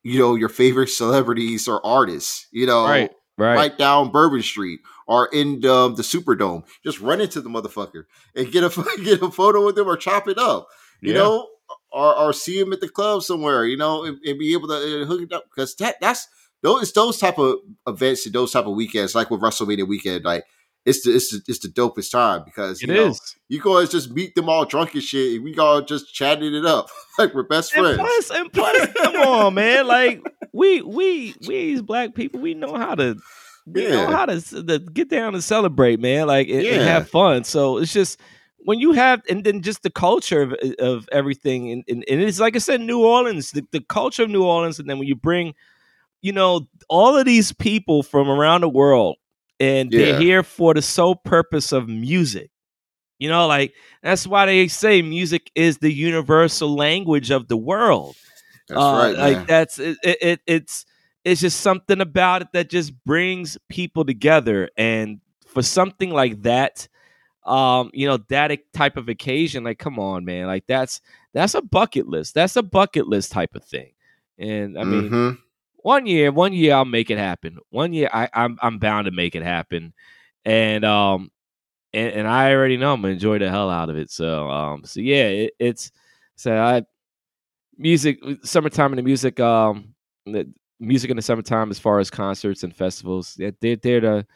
[0.03, 2.47] you know your favorite celebrities or artists.
[2.51, 6.63] You know, right right, right down Bourbon Street or in um, the Superdome.
[6.83, 8.03] Just run into the motherfucker
[8.35, 8.69] and get a
[9.03, 10.67] get a photo with them or chop it up.
[11.01, 11.19] You yeah.
[11.19, 11.47] know,
[11.91, 13.65] or or see him at the club somewhere.
[13.65, 16.27] You know, and, and be able to hook it up because that that's
[16.61, 17.55] those it's those type of
[17.87, 20.45] events and those type of weekends, like with WrestleMania weekend, like
[20.85, 23.35] it's the it's the, it's the dopest time because you it know, is.
[23.47, 26.65] You guys just meet them all drunk and shit, and we all just chatting it
[26.65, 27.97] up like we're best friends.
[27.97, 29.87] And plus, and plus, come on, man!
[29.87, 30.21] Like
[30.53, 33.17] we we we as black people, we know how to
[33.65, 33.89] we yeah.
[33.89, 36.27] know how to, to, get down and celebrate, man.
[36.27, 36.73] Like and, yeah.
[36.73, 37.43] and, have fun.
[37.43, 38.19] So it's just
[38.65, 42.39] when you have and then just the culture of, of everything, and, and, and it's
[42.39, 45.15] like I said, New Orleans, the, the culture of New Orleans, and then when you
[45.15, 45.53] bring,
[46.21, 49.17] you know, all of these people from around the world
[49.59, 49.99] and yeah.
[49.99, 52.49] they're here for the sole purpose of music.
[53.17, 58.15] You know, like that's why they say music is the universal language of the world.
[58.69, 59.17] That's uh, right.
[59.17, 59.33] Man.
[59.33, 60.85] Like that's it, it, It's
[61.25, 66.87] it's just something about it that just brings people together, and for something like that,
[67.49, 71.01] um, you know, that type of occasion, like, come on, man, like that's
[71.33, 72.33] that's a bucket list.
[72.33, 73.91] That's a bucket list type of thing.
[74.37, 75.29] And I mean, mm-hmm
[75.83, 77.57] one year, one year I'll make it happen.
[77.69, 79.93] One year I, I'm I'm bound to make it happen,
[80.45, 81.31] and um,
[81.93, 84.11] and, and I already know I'm gonna enjoy the hell out of it.
[84.11, 85.91] So um, so yeah, it, it's
[86.35, 86.83] so I
[87.77, 89.93] music summertime and the music um
[90.25, 93.35] the music in the summertime as far as concerts and festivals.
[93.35, 94.27] They're they're, they're the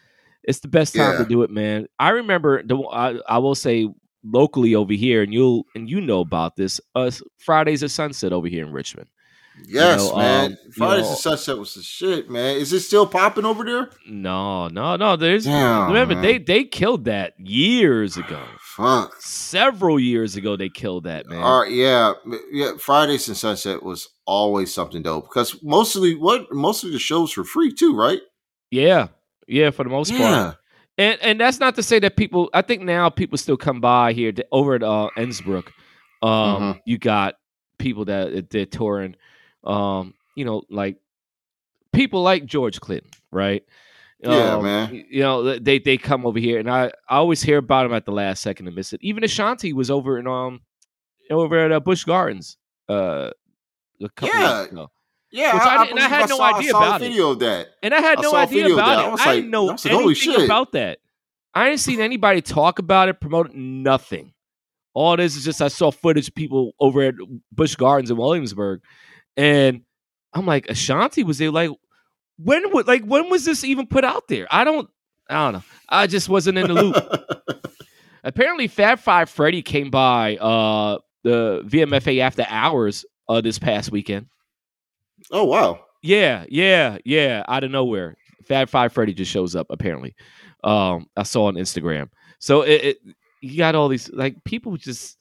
[0.44, 1.18] it's the best time yeah.
[1.20, 1.88] to do it, man.
[2.00, 3.89] I remember the I, I will say
[4.24, 6.80] locally over here, and you'll and you know about this.
[6.96, 9.10] Us Fridays at sunset over here in Richmond.
[9.68, 10.52] Yes, you know, man.
[10.52, 12.58] Um, Fridays at Sunset was the shit, man.
[12.58, 13.89] Is it still popping over there?
[14.08, 15.16] No, no, no.
[15.16, 16.24] There's Damn, remember man.
[16.24, 18.44] they they killed that years ago.
[18.60, 19.16] Fuck.
[19.22, 21.44] Several years ago they killed that, man.
[21.44, 22.14] All right, yeah.
[22.52, 27.38] Yeah, Fridays and Sunset was always something dope because mostly what most of the shows
[27.38, 28.22] were free too, right?
[28.72, 29.10] Yeah.
[29.48, 30.18] Yeah, for the most yeah.
[30.20, 30.58] part.
[30.98, 34.14] And and that's not to say that people I think now people still come by
[34.14, 35.68] here to, over at uh Innsbrook.
[36.22, 36.80] Um mm-hmm.
[36.86, 37.36] you got
[37.80, 39.16] people that they're touring
[39.64, 40.98] um, you know, like
[41.91, 43.64] people like George Clinton, right?
[44.20, 45.06] Yeah, um, man.
[45.10, 48.06] You know, they they come over here, and I, I always hear about him at
[48.06, 49.02] the last second and miss it.
[49.04, 50.62] Even Ashanti was over in um
[51.30, 52.58] over at uh, Busch Gardens
[52.89, 53.32] uh
[54.02, 54.66] a couple yeah.
[55.34, 57.32] Yeah, Which I, I, and I had I no saw, idea about video it.
[57.32, 57.68] Of that.
[57.82, 59.06] And I had no idea about it.
[59.06, 60.46] I, like, didn't know anything shit.
[60.46, 61.00] about that.
[61.56, 64.34] I didn't see anybody talk about it, promote nothing.
[64.94, 67.16] All this is just I saw footage of people over at
[67.52, 68.82] Busch Gardens in Williamsburg,
[69.36, 69.82] and
[70.34, 71.50] I'm like, Ashanti was there.
[71.50, 71.72] Like,
[72.38, 74.46] when would like when was this even put out there?
[74.52, 74.88] I don't
[75.28, 75.64] I don't know.
[75.90, 76.96] I just wasn't in the loop.
[78.24, 84.28] Apparently, Fab Five Freddy came by uh the VMFA after hours uh this past weekend.
[85.32, 85.80] Oh wow.
[86.02, 87.44] Yeah, yeah, yeah.
[87.48, 88.18] Out of nowhere.
[88.46, 90.16] Fab Five Freddy just shows up, apparently.
[90.64, 92.10] Um, I saw on Instagram.
[92.40, 92.98] So it, it
[93.42, 95.18] you got all these like people just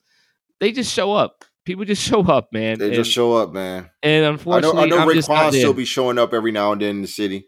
[0.60, 2.78] they just show up people just show up, man.
[2.78, 3.90] They and, just show up, man.
[4.02, 6.80] And unfortunately, I know, I know Rick Ross still be showing up every now and
[6.80, 7.46] then in the city.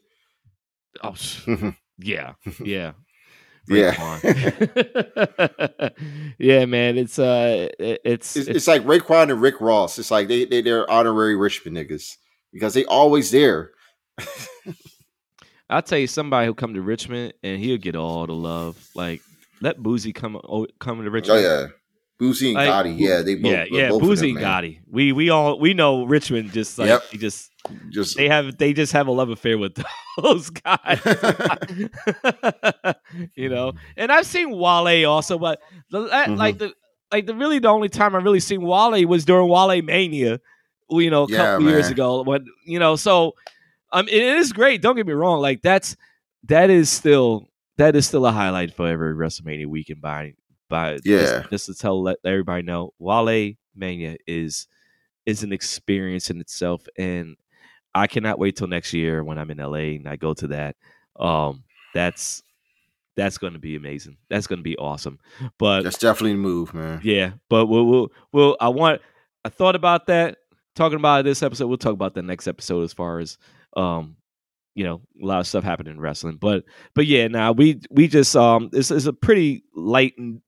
[1.03, 1.15] Oh,
[1.99, 2.93] yeah, yeah.
[3.67, 4.19] Yeah,
[6.39, 6.99] yeah, man.
[6.99, 9.99] It's uh, it's it's, it's, it's like Raekwon and Rick Ross.
[9.99, 12.15] It's like they they they're honorary Richmond niggas
[12.55, 13.73] because they always there.
[15.69, 18.89] I'll tell you somebody who come to Richmond and he'll get all the love.
[18.95, 19.21] Like
[19.61, 20.41] let Boosie come
[20.79, 21.45] come to Richmond.
[21.45, 21.67] Oh yeah,
[22.21, 22.99] Boosie and like, Gotti.
[22.99, 23.53] Yeah, they both.
[23.53, 23.89] Yeah, yeah.
[23.89, 24.81] Both them, and Gotti.
[24.89, 27.03] We we all we know Richmond just like yep.
[27.13, 27.51] just
[27.91, 29.83] just they have they just have a love affair with
[30.23, 31.01] those guys.
[33.35, 36.35] you know, and I've seen Wale also, but the, mm-hmm.
[36.37, 36.73] like the
[37.11, 40.41] like the really the only time I really seen Wale was during Wale Mania.
[41.01, 41.75] You know, a yeah, couple man.
[41.75, 42.23] years ago.
[42.23, 43.35] When you know, so
[43.93, 44.83] um, it is great.
[44.83, 45.41] Don't get me wrong.
[45.41, 45.97] Like that's
[46.45, 50.01] that is still that is still a highlight for every WrestleMania weekend.
[50.01, 50.35] By
[50.69, 54.67] by, yeah, just, just to tell let everybody know, Wale Mania is
[55.27, 57.37] is an experience in itself, and
[57.95, 60.77] I cannot wait till next year when I'm in LA and I go to that.
[61.17, 61.65] Um,
[61.95, 62.43] that's
[63.17, 64.17] that's going to be amazing.
[64.29, 65.21] That's going to be awesome.
[65.59, 67.01] But that's definitely a move, man.
[67.05, 69.01] Yeah, but we'll, we'll, we'll I want.
[69.45, 70.39] I thought about that.
[70.75, 73.39] Talking about this episode, we'll talk about the next episode as far as
[73.77, 74.17] um,
[74.75, 76.37] you know, a lot of stuff happened in wrestling.
[76.41, 76.65] But
[76.95, 80.41] but yeah, now we we just um, this is a pretty light and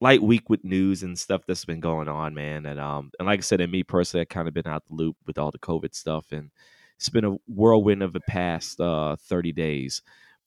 [0.00, 2.66] light week with news and stuff that's been going on, man.
[2.66, 4.94] And um, and like I said, and me personally, I kind of been out the
[4.94, 6.50] loop with all the COVID stuff and
[6.96, 10.02] it's been a whirlwind of the past uh, 30 days.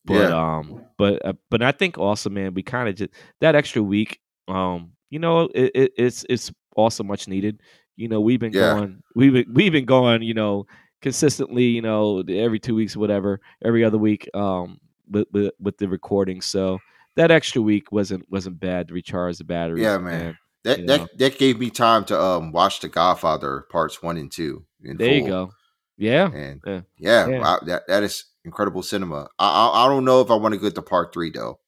[0.06, 0.56] But yeah.
[0.58, 3.12] um, but uh, but I think also, man, we kind of just
[3.42, 4.22] that extra week.
[4.48, 7.62] Um, you know, it, it, it's it's also much needed.
[7.98, 8.74] You know, we've been yeah.
[8.74, 10.66] going, we've been, we've been going, you know,
[11.02, 14.80] consistently, you know, every two weeks, whatever, every other week, um,
[15.10, 16.42] with with, with the recording.
[16.42, 16.80] So
[17.16, 19.84] that extra week wasn't wasn't bad to recharge the batteries.
[19.84, 20.22] Yeah, man.
[20.22, 21.08] And, that that know.
[21.18, 24.66] that gave me time to um watch The Godfather parts one and two.
[24.82, 25.08] there full.
[25.08, 25.52] you go.
[25.98, 27.40] Yeah, and yeah, yeah, yeah.
[27.40, 29.30] Wow, that that is incredible cinema.
[29.40, 31.60] I, I, I don't know if I want to go to part three though.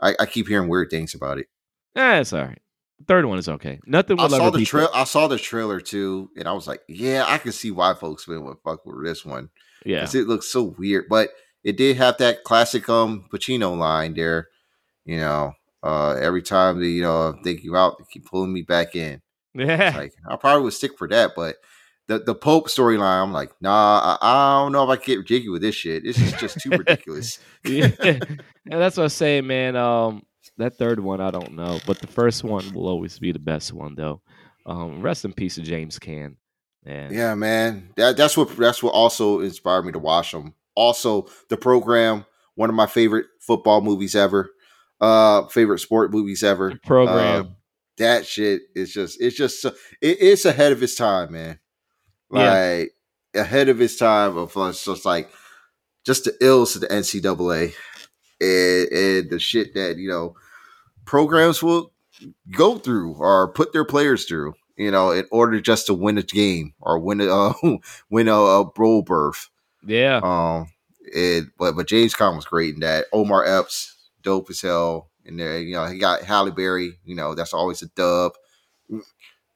[0.00, 1.48] I, I keep hearing weird things about it.
[1.94, 2.60] Yeah, it's all right.
[3.06, 3.78] Third one is okay.
[3.86, 4.18] Nothing.
[4.18, 4.88] I saw the trail.
[4.94, 8.26] I saw the trailer too, and I was like, "Yeah, I can see why folks
[8.26, 9.50] would fuck with this one."
[9.84, 11.30] Yeah, because it looks so weird, but
[11.62, 14.48] it did have that classic um Pacino line there.
[15.04, 18.62] You know, uh every time they you know they you out, they keep pulling me
[18.62, 19.20] back in.
[19.54, 21.56] Yeah, like I probably would stick for that, but
[22.08, 25.26] the the Pope storyline, I'm like, nah, I, I, don't know if I can get
[25.26, 26.04] jiggy with this shit.
[26.04, 27.38] This is just too ridiculous.
[27.64, 27.90] yeah.
[28.02, 28.18] yeah,
[28.64, 29.76] that's what I'm saying, man.
[29.76, 30.22] Um,
[30.58, 33.72] that third one, I don't know, but the first one will always be the best
[33.72, 34.20] one, though.
[34.64, 36.36] Um, rest in peace to James Caan.
[36.84, 37.12] Man.
[37.12, 37.90] Yeah, man.
[37.96, 40.54] That that's what that's what also inspired me to watch them.
[40.74, 44.50] Also, the program, one of my favorite football movies ever.
[45.00, 46.70] Uh, favorite sport movies ever.
[46.70, 47.46] The program.
[47.46, 47.48] Uh,
[47.98, 51.58] that shit is just it's just it, it's ahead of its time, man
[52.30, 52.94] like
[53.34, 53.40] yeah.
[53.40, 55.30] ahead of his time of us just like
[56.04, 57.74] just the ills of the NCAA
[58.40, 60.34] and, and the shit that you know
[61.06, 61.92] programs will
[62.50, 66.22] go through or put their players through, you know, in order just to win a
[66.22, 67.52] game or win a uh,
[68.10, 69.48] win a, a bowl berth.
[69.86, 70.20] Yeah.
[70.22, 70.68] Um.
[71.00, 73.06] It, but but James Caan was great in that.
[73.12, 75.08] Omar Epps, dope as hell.
[75.24, 76.98] And there, you know, he got Halle Berry.
[77.04, 78.32] You know, that's always a dub.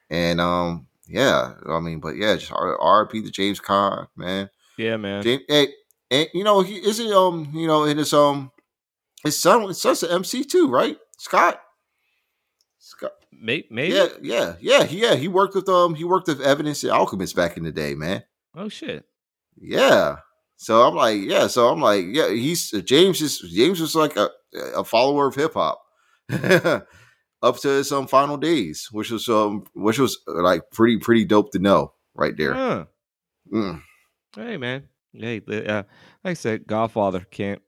[0.09, 4.48] And um, yeah, I mean, but yeah, just RP to James Caan, man.
[4.78, 5.22] Yeah, man.
[5.22, 5.68] James, hey,
[6.11, 8.53] and you know, he is it um, you know, in his um,
[9.24, 10.96] his son, his son's an MC too, right?
[11.21, 11.61] Scott.
[12.79, 13.12] Scott.
[13.31, 13.95] Maybe, maybe.
[13.95, 15.14] Yeah, yeah, yeah, yeah.
[15.16, 18.25] He worked with um, he worked with Evidence and Alchemist back in the day, man.
[18.55, 19.05] Oh shit.
[19.61, 20.16] Yeah.
[20.57, 21.47] So I'm like, yeah.
[21.47, 22.31] So I'm like, yeah.
[22.31, 24.31] He's James is James was like a
[24.75, 25.83] a follower of hip hop.
[27.43, 31.27] up to some um final days, which was um which was uh, like pretty pretty
[31.27, 32.55] dope to know right there.
[32.55, 32.85] Huh.
[33.53, 33.83] Mm.
[34.35, 35.83] Hey man, hey, uh,
[36.25, 37.61] like I said, Godfather can't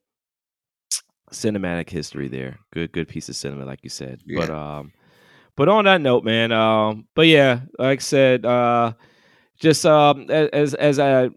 [1.33, 2.59] cinematic history there.
[2.73, 4.21] Good good piece of cinema, like you said.
[4.25, 4.41] Yeah.
[4.41, 4.93] But um,
[5.57, 8.93] but on that note, man, um, but yeah, like I said, uh,
[9.59, 11.31] just um as as I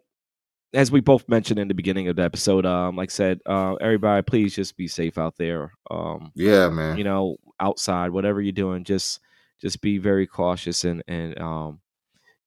[0.73, 3.75] as we both mentioned in the beginning of the episode, um, like I said, uh,
[3.75, 5.71] everybody, please just be safe out there.
[5.89, 6.97] Um, yeah, man.
[6.97, 9.21] You know, outside, whatever you're doing, just
[9.61, 11.79] just be very cautious and and um,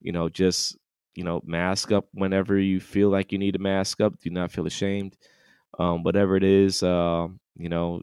[0.00, 0.76] you know, just
[1.14, 4.18] you know, mask up whenever you feel like you need to mask up.
[4.20, 5.16] Do not feel ashamed.
[5.78, 8.02] Um, whatever it is, uh, you know,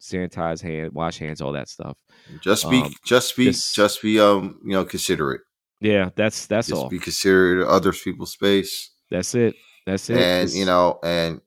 [0.00, 1.96] sanitize hand, wash hands, all that stuff.
[2.40, 5.42] Just be, um, just be, just, just, be, um, you know, considerate.
[5.80, 6.88] Yeah, that's that's just all.
[6.88, 8.90] Be considerate of other people's space.
[9.10, 9.54] That's it.
[9.86, 10.16] That's it.
[10.18, 11.40] And it's, you know, and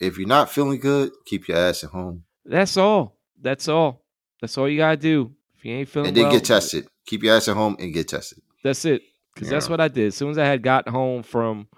[0.00, 2.24] if you're not feeling good, keep your ass at home.
[2.44, 3.16] That's all.
[3.40, 4.04] That's all.
[4.40, 5.32] That's all you gotta do.
[5.56, 6.86] If you ain't feeling and then well, get tested.
[7.06, 8.42] Keep your ass at home and get tested.
[8.64, 9.02] That's it.
[9.34, 10.08] Because that's what I did.
[10.08, 11.68] As soon as I had got home from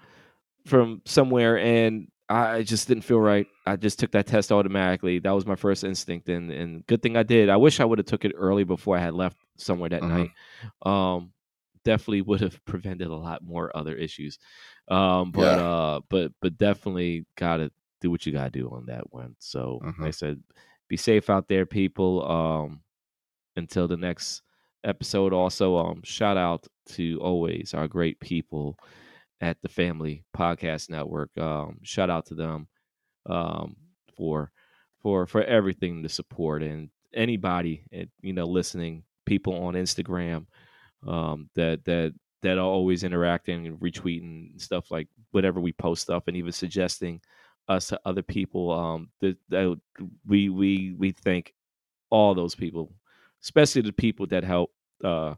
[0.65, 3.47] from somewhere and I just didn't feel right.
[3.65, 5.19] I just took that test automatically.
[5.19, 7.49] That was my first instinct, and and good thing I did.
[7.49, 10.17] I wish I would have took it early before I had left somewhere that mm-hmm.
[10.17, 11.15] night.
[11.15, 11.33] Um,
[11.83, 14.39] definitely would have prevented a lot more other issues.
[14.87, 15.69] Um, but yeah.
[15.69, 17.71] uh, but but definitely gotta
[18.01, 19.35] do what you gotta do on that one.
[19.39, 20.01] So mm-hmm.
[20.01, 20.41] like I said,
[20.87, 22.25] be safe out there, people.
[22.29, 22.81] Um,
[23.55, 24.41] until the next
[24.83, 25.33] episode.
[25.33, 28.77] Also, um, shout out to always our great people
[29.41, 31.35] at the Family Podcast Network.
[31.37, 32.67] Um, shout out to them
[33.25, 33.75] um,
[34.15, 34.51] for
[35.01, 40.45] for for everything the support and anybody eh, you know listening, people on Instagram
[41.07, 46.23] um, that that that are always interacting and retweeting stuff like whatever we post stuff
[46.27, 47.21] and even suggesting
[47.67, 48.71] us to other people.
[48.71, 49.79] Um, that, that
[50.27, 51.53] we we we thank
[52.09, 52.93] all those people,
[53.41, 54.71] especially the people that help.
[55.03, 55.35] Uh,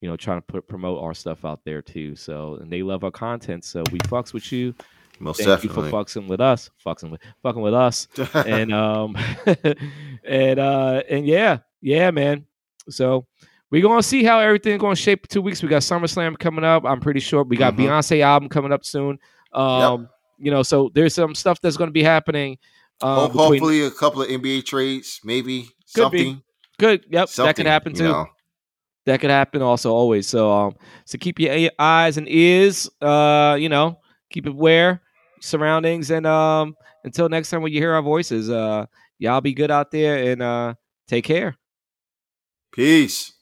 [0.00, 2.14] you know, trying to put promote our stuff out there too.
[2.14, 3.64] So, and they love our content.
[3.64, 4.74] So we fucks with you.
[5.20, 5.84] Most Thank definitely.
[5.84, 9.16] you for fucking with us, fucking with fucking with us, and um,
[10.24, 12.46] and uh, and yeah, yeah, man.
[12.88, 13.26] So
[13.70, 15.26] we're gonna see how everything's gonna shape.
[15.26, 16.84] Two weeks, we got SummerSlam coming up.
[16.84, 17.86] I'm pretty sure we got mm-hmm.
[17.86, 19.18] Beyonce album coming up soon.
[19.52, 20.10] Um, yep.
[20.38, 22.58] you know, so there's some stuff that's gonna be happening.
[23.00, 26.34] Um, hopefully, a couple of NBA trades, maybe could something.
[26.34, 26.42] Be.
[26.78, 27.06] Good.
[27.10, 28.04] Yep, something, that could happen too.
[28.04, 28.28] know
[29.08, 30.26] that could happen also always.
[30.26, 30.74] So um,
[31.06, 34.00] so keep your eyes and ears, uh, you know,
[34.30, 35.00] keep it aware,
[35.40, 38.84] surroundings, and um, until next time when you hear our voices, uh,
[39.18, 40.74] y'all be good out there and uh,
[41.08, 41.56] take care.
[42.70, 43.32] Peace.